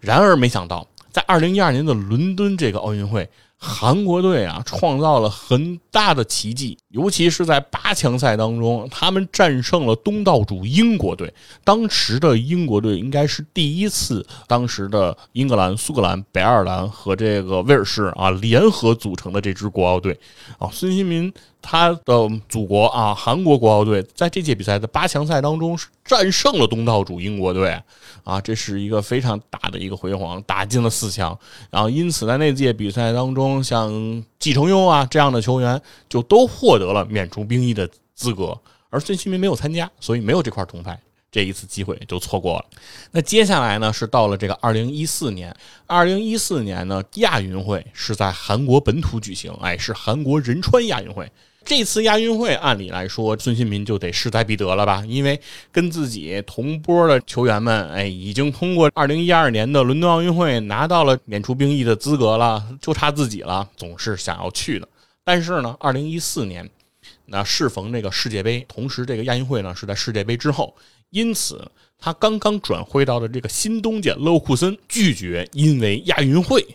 [0.00, 3.26] 然而没想到，在二零一二年的伦敦这个奥运会。
[3.64, 11.32] 韩国队啊，创造了很大的奇迹，尤其是在八强赛当中，他们战胜了东道主英国队。
[11.62, 20.18] 当时的英国队应该是第一次，当时的英格兰、苏格兰、北爱尔兰和这个威尔士啊联合组成的这支国奥队
[20.58, 21.32] 啊，孙兴民。
[21.62, 27.80] 他的祖国啊，韩国国奥队在这届比赛的八强赛当中战胜了东道主英国队，
[28.24, 31.38] 啊，这是一个非常大的一个辉煌，打进了四强。
[31.70, 38.58] 然后因此在那届比赛当中，像季承佑啊这样的球员就都获得了免除兵役的资格，
[38.90, 40.98] 而孙兴民没有参加，所以没有这块铜牌。
[41.30, 42.64] 这一次机会就错过了。
[43.10, 45.56] 那接下来呢，是到了这个二零一四年。
[45.86, 51.26] 二零一四年呢，亚运会是在韩国本土举行，哎，是韩国仁川亚运会。
[51.64, 55.04] 这次亚运会，按理来说，孙兴民就得势在必得了吧？
[55.06, 64.88] 因为跟自己同波的球员们，哎，已经通过二零一二年的伦敦奥运会拿到了免除兵役的资格了，就差自己了，总是想要去的。
[65.24, 66.68] 但是呢，二零一四年，
[67.26, 70.74] 那适逢这个世界杯，同时这个亚运会呢是在世界杯之后。
[71.10, 76.66] 因此，他刚刚转会到的这个新东家勒沃库森拒绝因为亚运会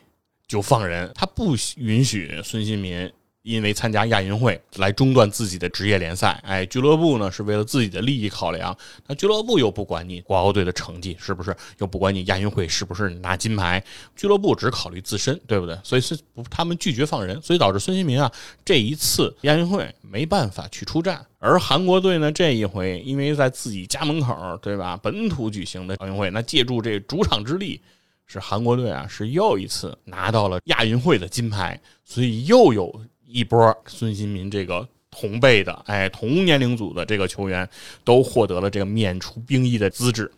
[0.48, 3.12] 就放人，他不允许孙兴民。
[3.48, 13.82] 因为参加亚运会来中断自己的职业联赛，哎，俱乐部呢是为了自己的利益考量，那俱乐部又不管你国奥队的成绩是不是，又不管你亚运会是不是拿金牌，
[14.18, 15.80] 俱乐部只考虑自身，对不对？
[15.82, 18.30] 所以是他们拒绝放人，所以导致孙兴民啊
[18.66, 25.00] 这一次亚运会没办法去出战，而韩国队呢这一回因为在自己家门口，对吧？
[25.02, 27.80] 本土举行的奥运会，那借助这主场之力，
[28.26, 33.02] 是韩国队啊是又一次拿到了亚运会的金牌，所以又有。
[33.28, 37.68] 一波孙兴民这个同辈的，哎，同年龄组的这个球员
[38.04, 40.32] 都获得了这个免除兵役的资质。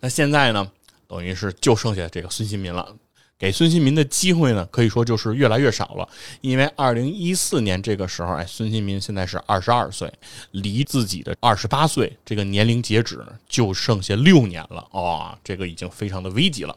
[0.00, 0.70] 那现在呢，
[1.08, 2.94] 等于是就剩下这个孙兴民了。
[3.38, 6.08] 给孙兴民的机会呢，可以说就是越来越少了。
[6.42, 10.12] 因为二零一四年这个时候，哎，孙兴民现在是二十二岁，
[10.50, 16.76] 离自己的二十八岁这个年龄截止就剩下六年了啊，这个已经非常的危急了。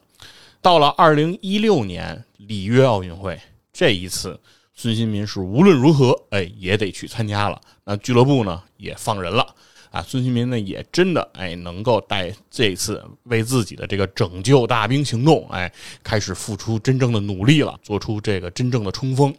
[0.62, 3.40] 到了二零一六年里约奥运会
[3.74, 4.40] 这一次。
[4.78, 7.60] 孙兴民是无论如何，哎，也得去参加了。
[7.86, 9.56] 那俱乐部呢，也放人了
[9.90, 10.02] 啊。
[10.02, 15.72] 孙兴民呢，也真的哎，能够带这次为自己的这个拯救大兵行动，哎，
[16.04, 19.34] 开始付出真正的努力了，做出这个真正的冲锋。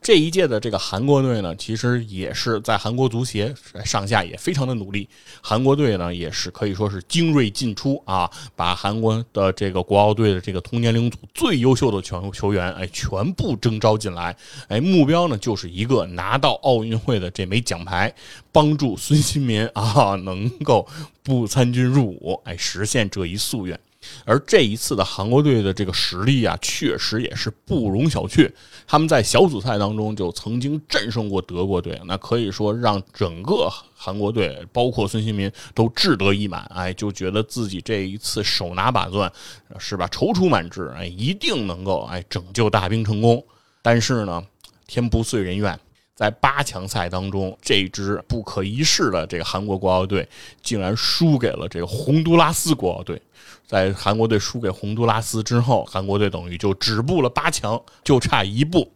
[0.00, 5.08] 这一届的这个韩国队呢，其实也是在韩国足协上下也非常的努力。
[5.42, 14.36] 韩国队呢，也是可以说是精锐尽出啊，把韩国的这个国奥队的这个同年龄组最优秀的球球员，哎，全部征召进来。
[14.68, 18.12] 哎，目标呢就是一个拿到奥运会的这枚奖牌，
[18.52, 20.86] 帮助孙兴民啊能够
[21.22, 23.78] 不参军入伍，哎，实现这一夙愿。
[24.24, 28.50] 而这一次的韩国队的这个实力啊，确实也是不容小觑。
[28.86, 36.62] 他们在小组赛当中就曾经战胜过德国队，那可以说让整个韩国队，包括孙兴民都志得意满。
[36.74, 39.30] 哎，就觉得自己这一次手拿把攥，
[39.78, 40.08] 是吧？
[40.08, 43.44] 踌躇满志，哎，一定能够哎拯救大兵成功。
[43.82, 44.42] 但是呢，
[44.86, 45.78] 天不遂人愿。
[46.18, 50.28] 在八强赛当中，这支不可一世的这个韩国国奥队
[50.60, 53.22] 竟然输给了这个洪都拉斯国奥队。
[53.68, 58.90] 在韩国队输给洪都拉斯之后，韩国队等于就止步了八强，就差一步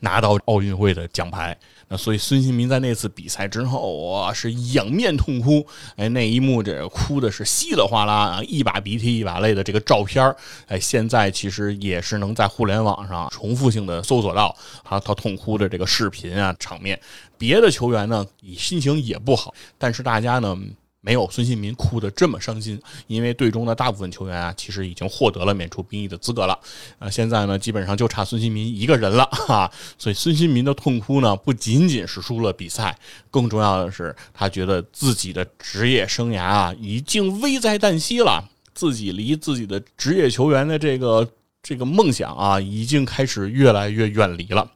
[0.00, 1.56] 拿到奥运会的奖牌。
[1.88, 5.64] 那所以孙兴民在那次比赛之后，哇，是仰面痛哭。
[5.94, 10.34] 哎，那一幕这哭的是稀里哗啦啊，一把鼻涕一把泪的这个照片
[10.66, 17.00] 哎，现在其实也是能在互联网上重复性的搜索到他他痛哭的这个视频啊场面。
[17.38, 20.58] 别的球员呢，心情也不好，但是大家呢。
[21.06, 26.58] 没有孙兴民哭得这么伤心，因为队中的大部分球员啊，其实已经获得了免除兵役的资格了。
[26.98, 29.70] 啊，现在呢，基本上就差孙兴民一个人了哈。
[29.96, 32.98] 所以孙兴民的痛哭呢，不仅仅是输了比赛，
[33.30, 38.42] 更重要的是他觉得自己的职业生涯啊，已经危在旦夕了，
[38.74, 41.30] 自己离自己的职业球员的这个
[41.62, 44.68] 这个梦想啊，已经开始越来越远离了。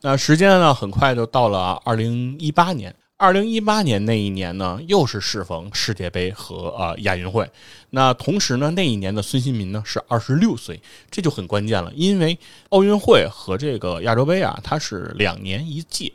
[0.00, 2.92] 那时间呢，很快就到了二零一八年。
[3.20, 7.46] 二零一八年那一年呢，又是适逢世界杯和呃亚运会。
[7.90, 12.38] 那同时呢，那一年的孙兴民呢是二十六岁，这就很关键了，因为
[12.70, 16.10] 奥运会和这个亚洲杯啊，它是两年一届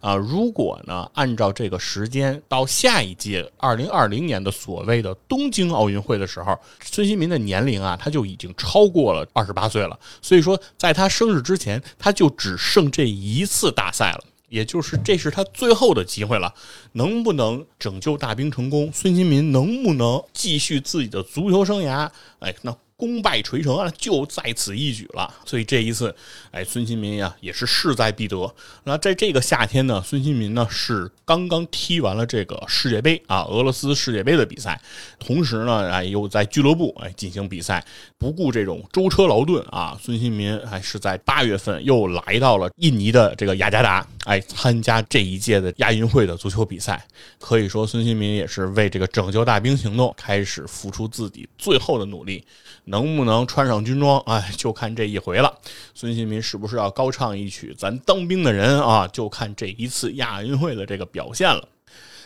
[0.00, 0.16] 啊。
[0.16, 9.98] 如果呢按照这个时间到下一届二零二零年的所谓的东京奥运会的时候，孙兴民的年龄啊他就已经超过了二十八岁了。
[10.22, 14.24] 所以说，在他生日之前，他就只剩这一次大赛了。
[14.48, 16.54] 也就是这是他最后的机会了，
[16.92, 18.90] 能不能拯救大兵成功？
[18.92, 22.10] 孙兴民能不能继续自己的足球生涯？
[22.40, 22.76] 哎，那。
[22.96, 25.32] 功败垂成啊，就在此一举了。
[25.44, 26.14] 所以这一次，
[26.50, 28.54] 哎，孙兴民呀也是势在必得。
[28.84, 34.80] 那在这个夏天呢，孙兴民呢是刚刚踢完了这个世界杯啊，俄罗斯世界杯的比赛，
[35.18, 37.84] 同时呢，哎，又在俱乐部哎进行比赛，
[38.16, 47.06] 不顾这种舟车劳顿啊，孙兴民还是在八月份又来到了印尼的这个雅加达，哎，参加这一届的亚运会的足球比赛。
[47.38, 52.42] 可以说，孙兴民也是为这个拯救大兵行动开始付出自己最后的努力。
[52.86, 54.18] 能不能穿上军装？
[54.20, 55.58] 哎，就看这一回了。
[55.94, 59.06] 孙兴民是不是要高唱一曲《咱当兵的人》啊？
[59.08, 61.68] 就看这一次亚运会的这个表现了。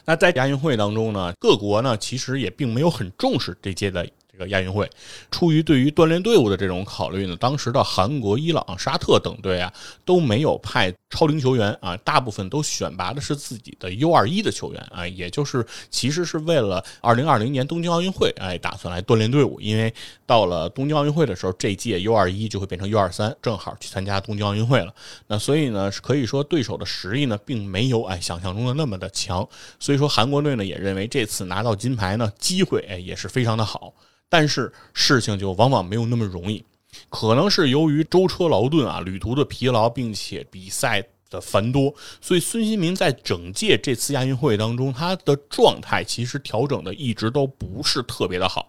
[0.04, 4.06] 那在亚运会当中呢，各国呢其实也并没有很重视这届的。
[4.48, 4.88] 亚运会，
[5.30, 9.72] 出于对于锻炼队伍的这种考虑呢，当时的韩国、伊朗、沙特等队啊
[10.04, 19.92] 都没有派超龄球员啊，大部分都选拔的是自己的 U 二一的球员啊，也就是其实是为了二零二零年东京奥运会哎打算来锻炼队伍，因为
[20.26, 24.94] 到了东京奥运会的时候，这届 U 二一就会变成 U 二三，正好去参加东京奥运会了。
[25.26, 29.46] 那所以呢，可以说对手的实力呢并没有哎想象中的那么的强，
[29.78, 33.92] 所以说韩国队呢也认为这次拿到金牌呢机会哎也是非常的好。
[34.30, 36.64] 但是事情就往往没有那么容易，
[37.10, 48.66] 可能是由于舟车劳顿啊，旅途的疲劳，并且比赛的繁多，所以孙兴民在整届这次亚运会当中，他的状态其实调整的一直都不是特别的好。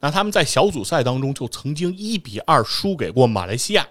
[0.00, 3.86] 那他们在小组赛当中就曾经一比二输给过马来西亚，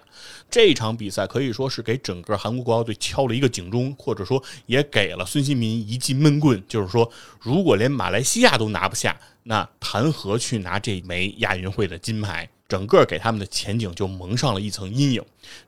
[0.50, 9.18] 这场比赛可以说是给整个韩国国奥队敲了一个警钟，或者说也给了孙兴民一记闷棍，就是说，如果连马来西亚都拿不下。
[9.44, 12.48] 那谈何去拿这枚亚运会的金牌？
[12.68, 15.22] 整个给他们的前景就蒙上了一层阴影。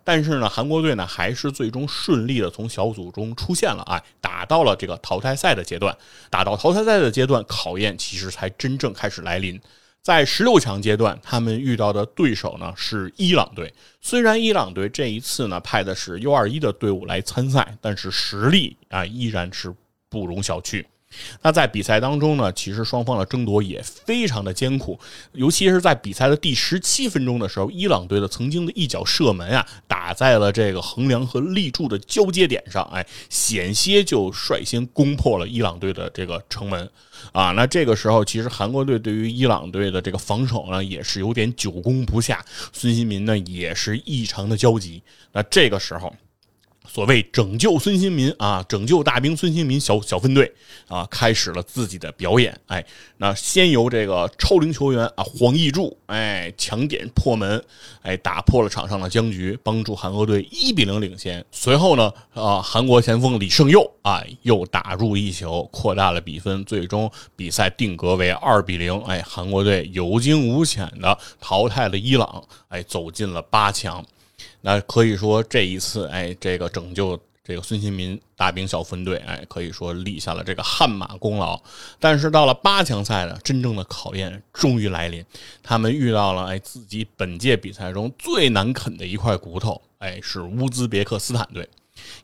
[0.05, 5.95] 但是呢，韩国队呢还是最终顺利的从小组中出现了，哎，打到了这个淘汰赛的阶段。
[6.31, 9.61] 打到淘汰赛的阶段，考验其实才真正开始来临。
[10.05, 13.73] 在十六强阶段，他们遇到的对手呢是伊朗队。
[14.03, 19.75] 虽然伊朗队这一次呢派的是 U 二一的队伍来参赛，但是实力啊依然是
[20.11, 20.85] 不容小觑。
[21.41, 25.01] 那在比赛当中呢，其实双方的争夺也非常的艰苦，
[25.33, 36.91] 尤其是在比赛的第十七分钟的时候，伊朗队的曾经的一脚射门啊，打在了这个横梁和立柱的交接点上，哎，险些就率先攻破了伊朗队的这个城门
[37.33, 37.53] 啊。
[37.53, 45.03] 那这个时候，其实韩国队对于伊朗队的这个防守呢，也是有点久攻不下，孙兴民呢也是异常的焦急。
[45.33, 46.15] 那这个时候。
[46.95, 50.55] 所谓拯救孙兴民啊，拯救大兵孙兴民小小分队
[50.87, 52.57] 啊，开始了自己的表演。
[52.69, 52.87] 哎，
[53.17, 57.61] 那先由这个超龄球员啊黄义柱哎抢点破门，
[58.03, 61.45] 哎打破了场上的僵局，帮助韩国队一比零领先。
[61.51, 68.97] 随后呢，啊韩国前锋李胜佑啊又打入一球，扩大了比分，最终比赛定格为二比零。
[69.01, 74.07] 哎，韩国队有惊无险的淘汰了伊朗，哎走进了八强。
[74.67, 81.61] 那可以说这一次，哎，这个拯救这个孙兴民大兵小分队，哎，可以说立下了这个汗马功劳。
[82.01, 85.23] 但是到了八强赛呢，真正的考验终于来临，
[85.63, 91.69] 他们遇到了哎自己本届比赛中最难啃的一块骨头，哎，是乌兹别克斯坦队。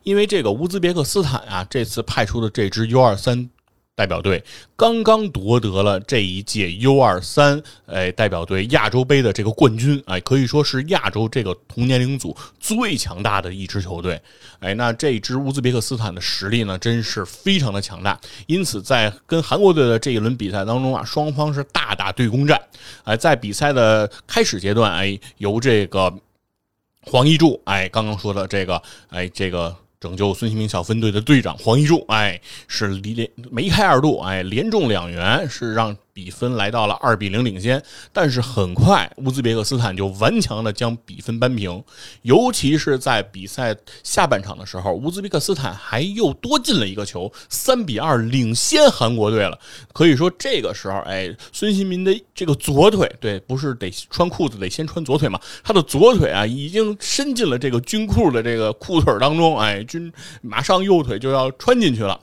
[0.01, 3.51] 因为这个乌兹别克斯坦啊，这次派出的这支 U 二三。
[3.93, 4.43] 代表队
[4.75, 14.19] 刚刚夺得了这一届 U 二三哎代表队亚洲杯的这个冠军哎，可以说是亚洲这个同年龄组最强大的一支球队
[14.59, 18.19] 哎，那这支乌兹别克斯坦的实力呢，真是非常的强大。
[18.47, 22.59] 因此，在跟韩国队的这一轮比赛当中啊，双方是大打对攻战
[23.03, 26.11] 哎，在比赛的开始阶段哎，由这个
[27.01, 29.75] 黄一柱哎刚刚说的这个哎这个。
[30.01, 35.95] 拯救孙兴民小分队的队长黄一柱，哎，是连梅开二度，哎，连中两元，是让。
[36.13, 37.81] 比分来到了二比零领先，
[38.11, 41.83] 但是很快乌兹别克斯坦就顽强的将比分扳平，
[42.23, 49.57] 尤其是在比赛下半场的时候，乌兹别克斯坦还又多进了一个球，三比二领先韩国队了。
[49.93, 55.39] 可以说这个时候，哎，孙兴民的这个左腿，对，不是得穿裤子得先穿左腿嘛？
[55.63, 62.19] 他的左腿啊，已经伸进了这个军裤的这个裤腿当中，哎，军马上右腿就要穿进去了。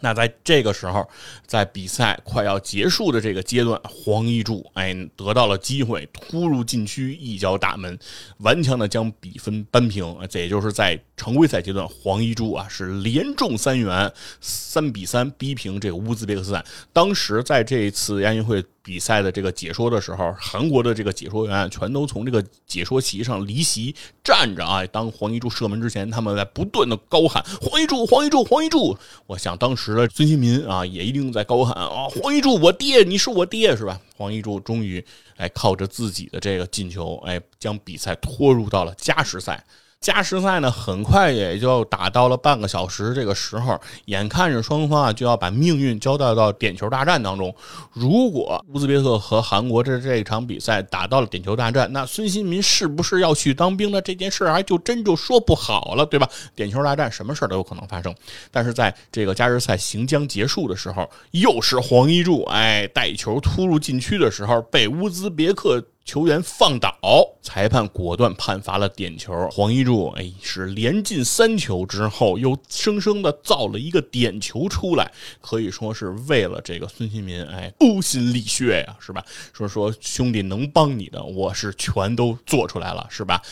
[0.00, 1.08] 那在这个时候，
[1.46, 7.98] 在比赛快要结束的这个阶段，黄一柱哎得到了机会，突入禁区一脚打门，
[8.38, 10.16] 顽强的将比分扳平。
[10.28, 16.64] 这也就是在常规赛阶段，黄一柱啊是连中三元，三比三逼平这个乌兹别克斯坦。
[16.92, 18.64] 当时在这一次亚运会。
[18.88, 24.82] 比赛的这个解说的时候，韩国的这个解说员全都从这个解说席上离席站着啊。
[24.86, 28.96] 当黄一柱射门之前，他们在不断的高喊“黄一柱，黄一柱，黄一柱”。
[29.28, 35.04] 我想当时的孙兴民啊，也一定在高喊啊“黄一柱，我爹，你是我爹，是吧？”黄一柱终于
[35.36, 39.62] 哎靠着自己的这个进球，哎将比赛拖入到了加时赛。
[40.00, 47.54] 加时赛呢，很快也就打到了半个小时这个时候，眼看着双方啊就要把命运交代到点球大战当中。
[47.92, 54.00] 如果乌兹别克和韩国这这一场比赛打到了点球大战，那孙兴民是不是要去当兵呢？
[54.00, 56.28] 这件事还就真就说不好了，对吧？
[56.54, 58.14] 点球大战什么事都有可能发生。
[58.52, 65.84] 但是在这个加时赛行将结束的时候，又是黄一柱哎带球突入禁区的时候，被乌兹别克。
[66.08, 66.98] 球员放倒，
[67.42, 69.46] 裁判果断判罚了点球。
[69.50, 79.22] 黄一柱哎，是连进三球之后，又生生的造了一个点球出来，可以说是为了这个孙兴民哎呕心沥血呀，是吧？
[79.52, 83.42] 说说兄弟能帮你的，我是全都做出来了，是吧？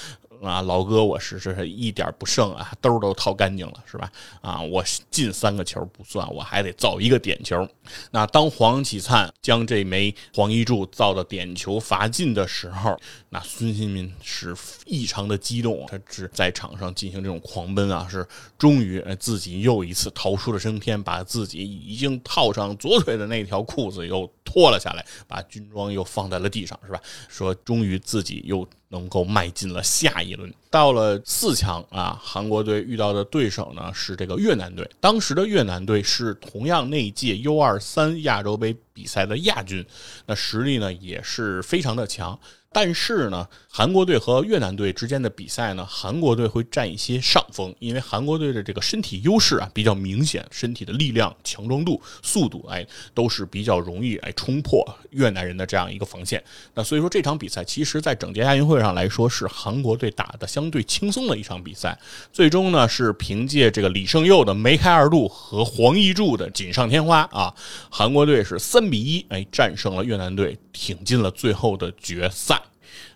[0.43, 4.11] 啊，老哥，我是是一点不剩啊，兜都掏干净了，是吧？
[4.41, 7.66] 啊，我进三个球不算，我还得造一个点球。
[8.11, 12.99] 那当黄启灿将这枚黄一柱造的点球罚进的时候，
[13.30, 18.26] 那孙兴民是异常的激动，他是在场上进行这种狂奔啊，是
[18.59, 26.99] 终于自己又一次逃出了升天，把自己已经套上左腿的那条裤子又脱了下来，把军装又放在了地上，是吧？
[27.29, 28.67] 说终于自己又。
[28.89, 32.17] 能够迈进了下一轮，到了四强啊！
[32.23, 34.89] 韩国队遇到的对手呢是这个越南队。
[35.01, 39.85] 当时的越南队是同样那一届 U 二三亚洲杯比赛的亚军，
[40.25, 42.39] 那实力呢也是非常的强。
[42.79, 56.45] 但是呢，韩国队和越南队之间的比赛呢，韩国队会占一些上风，因为韩国队的这个身体优势啊比较明显，身体的力量、强壮度、速度，哎，都是比较容易哎冲破越南人的这样一个防线。
[56.74, 61.99] 那所以说这场比赛，其实在整届亚运会上来说，是韩国队打的相对轻松的一场比赛。
[62.31, 67.55] 最终呢，是凭借这个李胜佑的梅开二度和黄义柱的锦上添花啊，
[67.89, 72.62] 韩国队是三比一哎战胜了越南队，挺进了最后的决赛。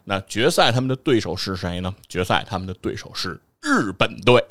[0.04, 1.94] 那决赛他们的对手是谁呢？
[2.08, 4.42] 决赛他们的对手是日本队。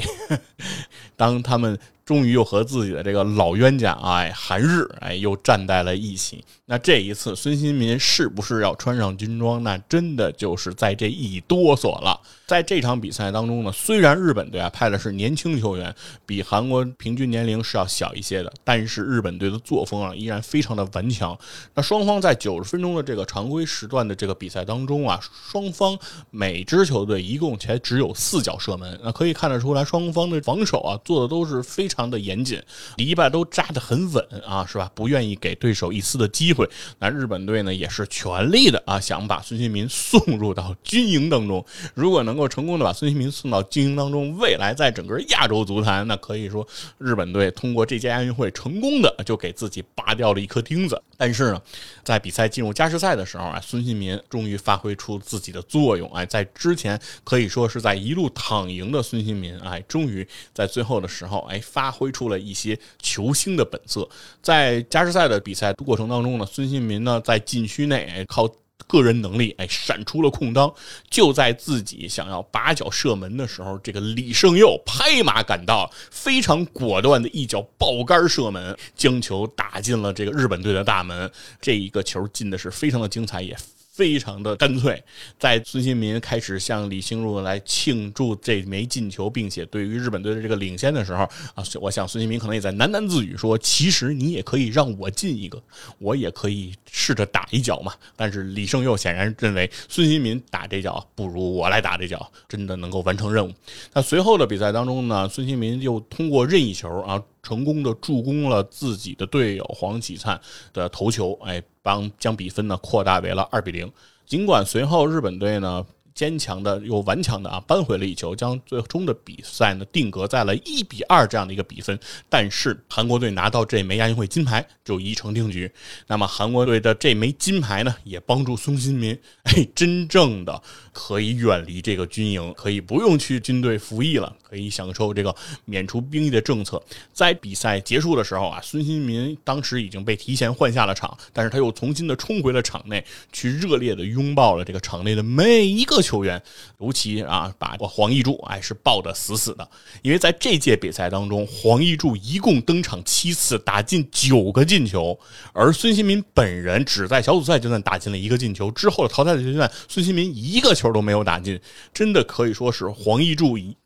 [1.18, 1.78] 当他们
[2.10, 6.44] 终于又和自己的这个老冤家哎韩日哎又站在了一起。
[6.66, 9.62] 那这一次孙兴民是不是要穿上军装？
[9.64, 12.20] 那真的就是在这一哆嗦了。
[12.48, 15.94] 在这场比赛当中呢，虽然日本队啊派的是年轻球员，
[16.26, 21.38] 比韩国平均年龄是要小一些的，但是日本队的作风啊依然非常的顽强。
[21.76, 25.20] 那双方在九十分钟的这个常规时段的这个比赛当中啊，
[25.52, 25.96] 双方
[26.32, 29.00] 每支球队一共才只有四脚射门。
[29.04, 32.62] 那可以看得出来，双方的防守啊做的都是非常常的严谨，
[32.98, 34.90] 篱笆都扎得很稳啊，是吧？
[34.96, 36.68] 不愿意给对手一丝的机会。
[37.00, 41.64] 那日本队呢也是全力的啊，想把孙兴民送入到军营当中。
[41.94, 46.66] 如果能够成功的把孙兴民送到军营当中，未来在整个亚洲足坛，那可以说
[46.98, 51.02] 日本队通过这届亚运会成功的就给自己拔掉了一颗钉子。
[51.18, 51.62] 但是呢，
[52.04, 56.10] 在比赛进入加时赛的时候啊，孙兴民终于发挥出自己的作用。
[56.14, 64.08] 哎，在之前可以说是在一路躺赢的孙兴民，哎，终于在最后的时候，哎，发发挥出了一些球星的本色。
[64.44, 68.48] 在加时赛的比赛过程当中呢，孙兴民呢在禁区内靠。
[68.88, 70.74] 个人能力，哎，闪出了空当。
[71.12, 81.30] 就在自己想要拔脚射门的时候，这个李胜佑拍马赶到，非常果断的一脚爆杆射门，将球打进了这个日本队的大门。
[81.62, 83.56] 这一个球进的是非常的精彩，也。
[84.00, 85.04] 非常的干脆，
[85.38, 91.24] 在孙兴民开始向李兴儒来庆祝这枚进球，并且对于日本队的这个领先的时候
[91.54, 95.62] 啊，我想孙兴民可能也在喃喃自语说：“其实你也可以让我进一个，
[95.98, 103.54] 我也可以试着打一脚嘛。”但是李胜佑显然认为孙兴民打这脚不如我来打这脚，真的能够完成任务。
[103.92, 107.22] 那随后的比赛当中呢，孙兴民又通过任意球啊。
[107.42, 110.40] 成功的助攻了自己的队友黄启灿
[110.74, 113.92] 的头球，哎，帮将比分呢扩大为了二比零。
[114.26, 115.86] 尽管随后日本队呢。
[116.20, 121.98] 坚强的又顽强的啊，扳回了一球，将最终的比赛呢定格在了一比二这样的一个比分。
[122.28, 125.72] 但是韩国队拿到这枚亚运会金牌就已成定局。
[126.08, 130.62] 那么韩国队的这枚金牌呢，也帮助孙兴民哎，真正的
[130.92, 136.84] 可以远离这个军营，可以不用去军队服役了，可以享受这个免除兵役的政策。
[137.14, 143.02] 在比赛结束的时候啊，孙兴民当时已经被提前换下了场，但是他又重新的冲回了场内，
[143.32, 146.02] 去热烈的拥抱了这个场内的每一个。
[146.10, 146.42] 球员，
[146.80, 149.70] 尤其啊，把黄奕柱哎是抱得死死的，
[150.02, 155.20] 因为在这届比赛当中，黄奕柱一共登场七次，打进九个进球，
[155.54, 161.60] 而孙兴民本人只在小组赛阶段打进了一个进球，之后的淘汰赛阶段，孙兴民一个球都没有打进，
[161.94, 163.78] 真的可以说是黄奕柱一。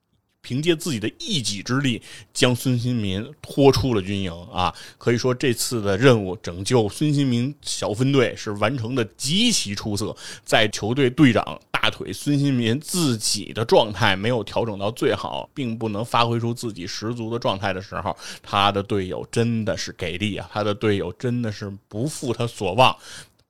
[0.44, 2.00] 凭借自己的一己之力，
[2.34, 4.72] 将孙兴民拖出了军营啊！
[4.98, 10.16] 可以说这次的任务拯救孙兴民小分队是完成的极其出色。
[10.44, 20.50] 在球队队长大腿孙兴民自己的状态没有调整到最好，并不能发挥出自己十足的状态的时候，他的队友真的是给力啊！
[20.52, 22.94] 他的队友真的是不负他所望。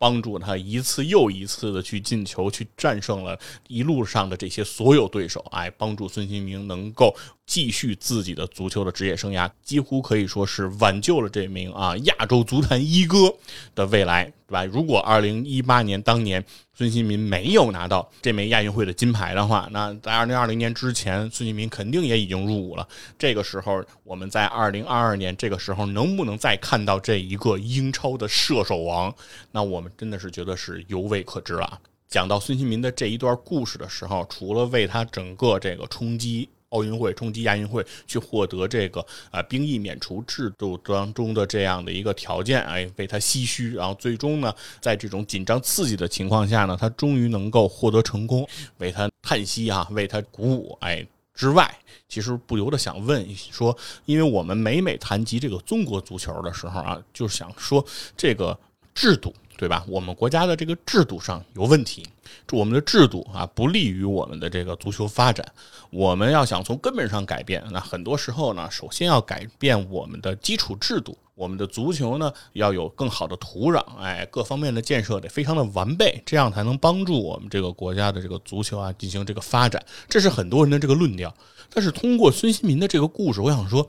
[0.04, 3.40] 帮助他一次又一次的去进球，去战胜了
[3.70, 7.16] 一路上的这些所有对手，哎，帮助孙兴民能够。
[7.46, 13.34] 继续自己的足球的职业生涯，几乎可以说是挽救了这名啊亚洲足坛一哥
[13.76, 14.66] 的未来，对吧？
[14.66, 22.88] 如果二零一八年当年孙兴民没有拿到这枚亚运会的金牌的话，那在二零二零年之前，孙兴民肯定也已经入伍了。
[23.20, 29.14] 这个时候，我们在二零二二年这个时候能不能再看到这一个英超的射手王？
[29.52, 31.80] 那我们真的是觉得是犹未可知了。
[32.08, 36.48] 讲到孙兴民的这一段故事的时候，除了为他整个这个冲击。
[36.74, 43.76] 奥运会冲击亚运会，去获得这个啊兵役免除制度当中的这样的一个条件，哎，为他唏嘘。
[43.76, 48.48] 然后最终呢，在这种紧张刺激的情况下呢，他终于能够获得成功，
[48.80, 50.78] 为他叹息啊，为他鼓舞。
[50.82, 51.74] 哎，之外，
[52.10, 57.86] 其实不由得想问说，因为我们每每谈及这个中国足球的时候啊，就想说
[58.18, 58.58] 这个
[58.94, 59.34] 制度。
[59.58, 59.84] 对吧？
[59.88, 62.06] 我们国家的这个制度上有问题，
[62.52, 65.46] 我们的制度啊不利于我们的这个足球发展。
[65.90, 71.18] 我们要想从根本上改变，那很多时候呢，首先要改变我们的基础制度。
[71.36, 79.84] 我们的足球呢要有更好的土壤，哎，各方面的建设得非常的完备，这样才能帮助我们这个国家的这个足球啊进行这个发展。
[80.08, 81.34] 这是很多人的这个论调。
[81.70, 83.88] 但是通过孙兴民的这个故事，我想说。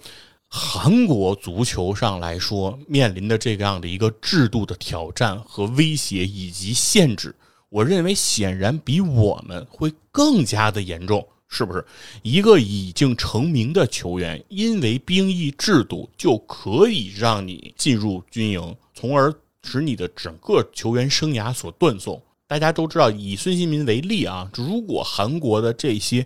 [0.56, 7.34] 韩国足球上来说，面临的这样的一个制度的挑战和威胁以及限制，
[7.68, 11.84] 我认为显然比我们会更加的严重，是不是？
[12.22, 19.34] 一个已经成名的球员，因为兵役制度就可以让你进入军营，从而
[19.64, 22.22] 使你的整个球员生涯所断送。
[22.46, 26.24] 大家都知道，以孙兴民为例啊，如果韩国的这些。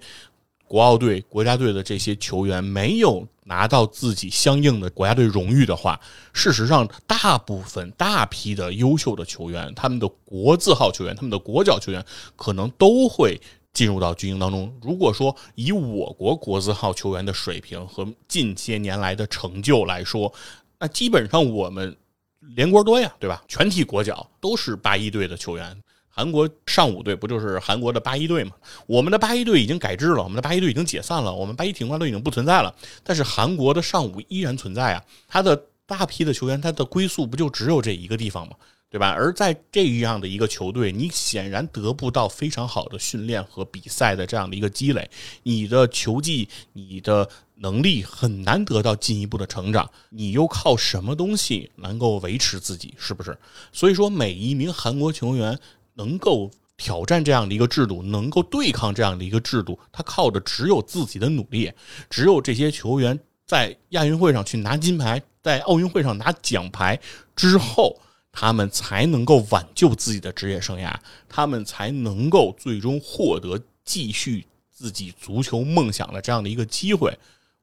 [0.71, 5.99] 国奥队、国家队的这些球员没有拿到自己相应的国家队荣誉的话，
[6.35, 12.05] 事实上，大部分大批的优秀的球员，他们的国字号球员、他们的国脚球员，
[12.37, 13.41] 可能都会
[13.73, 14.71] 进入到军营当中。
[14.83, 20.31] 如果说以我国国字号球员的水平和近些年来的成就来说，
[20.79, 21.97] 那基本上我们
[22.55, 23.43] 连国多呀，对吧？
[23.49, 25.83] 全体国脚都是八一队的球员。
[26.19, 28.51] 韩国上五队不就是韩国的八一队吗？
[28.89, 32.75] 我们的八一队已经改制了，我们的八一队已经解散了，我们八一体育都已经不存在了。
[33.05, 38.57] 但是韩国的上五依然存在啊，他的大批的球员，他的归宿不就只有这一个地方吗？
[38.91, 39.11] 对吧？
[39.11, 45.09] 而在这样的一个球队，你显然得不到非常好的训练和比赛的这样的一个积累，
[45.45, 52.93] 你的球技、你的能力很难得到进一步的成长，你又靠什么东西能够维持自己？
[52.99, 53.39] 是不是？
[53.73, 55.57] 所以说，每一名韩国球员。
[55.99, 61.71] 能够挑战这样的一个制度，能够对抗这样的一个制度，他靠的只有自己的努力，
[62.09, 66.99] 只有这些球员在亚运会上去拿金牌，在奥运会上拿奖牌
[67.35, 70.95] 之后，他们才能够挽救自己的职业生涯，
[71.29, 77.13] 他们才能够最终获得继续自己足球梦想的这样的一个机会。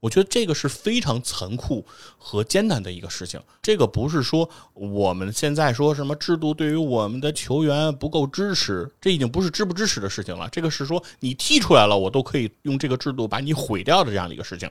[0.05, 1.83] 我觉得这个是非常残酷
[2.19, 3.41] 和艰难的一个事情。
[3.59, 10.47] 这个不是说我们现在说什么制度对于我们的球员不够支持，这已经不是支不支持的事情了。
[10.51, 14.69] 这个是说你踢出来了，我都可以用这个制度把你毁掉的这样的一个事情。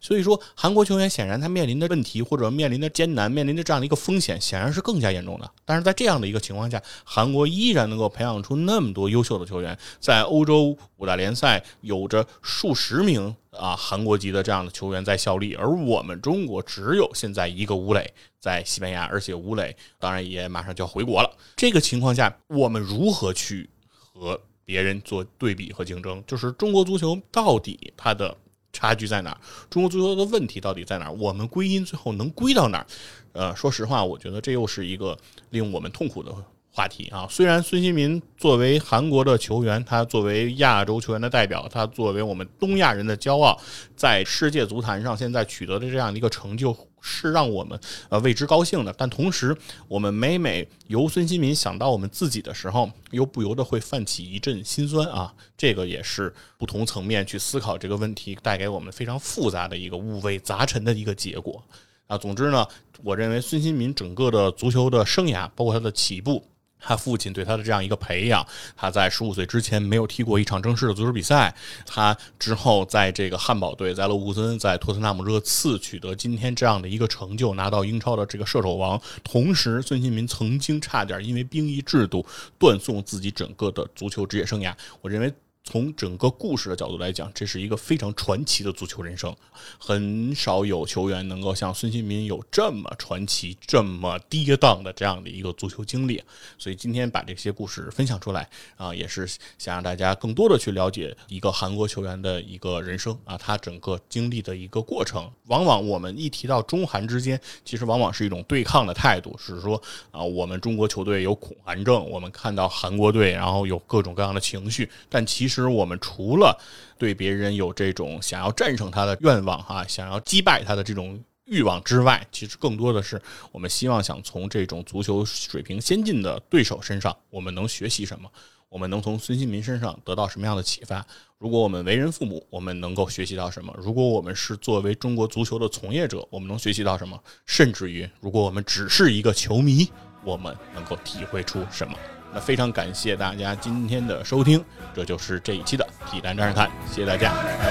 [0.00, 5.50] 所以说，韩国球员显然他面临的问题或者面临的艰难、面临的这样的一个风险，显然是更加严重的。
[5.64, 13.34] 但是在这样的一个情况下，韩国依然能够培养出那么多优秀的球员，在欧洲五大联赛有着数十名。
[13.58, 21.36] 啊，韩国籍的这样的球员在效力，而我们中国只有现在一个吴磊在西班牙，而且吴磊当然也马上就要回国了。
[21.56, 26.22] 这个情况下，我们如何去和别人做对比和竞争？
[26.26, 28.36] 就是中国足球到底它的
[28.72, 29.38] 差距在哪？
[29.70, 31.10] 中国足球的问题到底在哪？
[31.10, 32.86] 我们归因最后能归到哪？
[33.32, 35.16] 呃，说实话，我觉得这又是一个
[35.50, 36.34] 令我们痛苦的。
[36.76, 43.58] 话题啊，虽然孙兴民作为韩国的球员，他作为亚洲球员的代表，他作为我们东亚人的骄傲，
[43.96, 48.94] 在世界足坛上现在取得的这样的一个成就，是让我们呃为之高兴的。
[48.98, 49.56] 但同时，
[49.88, 55.32] 我们每每由孙兴民想到我们自己的时候，又不由得会泛起一阵心酸啊。
[55.56, 61.64] 这个也是不同层面去思考这个问题，带给我们非常复杂的一个五味杂陈的一个结果
[62.06, 62.18] 啊。
[62.18, 62.66] 总之呢，
[63.02, 66.46] 我认为孙兴民整个的足球的生涯，包括他的起步。
[66.80, 68.46] 他父亲对他的这样一个培养，
[68.76, 71.54] 他在十五岁之前没有踢过一场正式的足球比赛。
[71.84, 79.00] 他之后在这个汉堡队，在勒沃库森，在托特纳姆热刺取得今天这样的一个成就，拿到英超的这个射手王。
[79.24, 82.24] 同时，孙兴民曾经差点因为兵役制度
[82.58, 84.72] 断送自己整个的足球职业生涯。
[85.00, 85.32] 我认为。
[85.68, 89.34] 从整个故事的角度来讲，这是一个非常传奇的足球人生，
[89.80, 96.22] 很少有球员能够像孙兴民有这么传奇、这么跌宕的这样的一个足球经历。
[96.56, 99.26] 所以今天把这些故事分享出来啊，也是
[99.58, 105.28] 想让大家更多的去了解一个韩国球员的一个人生啊，他整个经历的一个过程。
[105.48, 115.55] 往往我们一提到中韩之间，其实往往是一种对抗的态度，是说啊，我们中国球队有恐韩症，我们看到韩国队，然后有各种各样的情绪，但其实。
[115.56, 116.54] 其实我们除了
[116.98, 123.18] 对别人有这种想要战胜他的愿望哈，想要击败他的这种欲望之外，其实更多的是
[123.52, 128.30] 我们希望想从这种足球水平先进的对手身上，我们能学习什么？
[128.68, 131.02] 我们能从孙兴民身上得到什么样的启发？
[131.38, 133.74] 如果我们为人父母，我们能够学习到什么？
[133.78, 137.18] 如果我们是作为中国足球的从业者，我们能学习到什么？
[137.46, 139.88] 甚至于，如果我们只是一个球迷，
[140.22, 141.96] 我们能够体会出什么？
[142.40, 144.62] 非常感谢大家今天的收听
[144.94, 147.70] 这就是这一期的体坛战士谈谢谢大家拜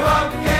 [0.00, 0.57] 拜。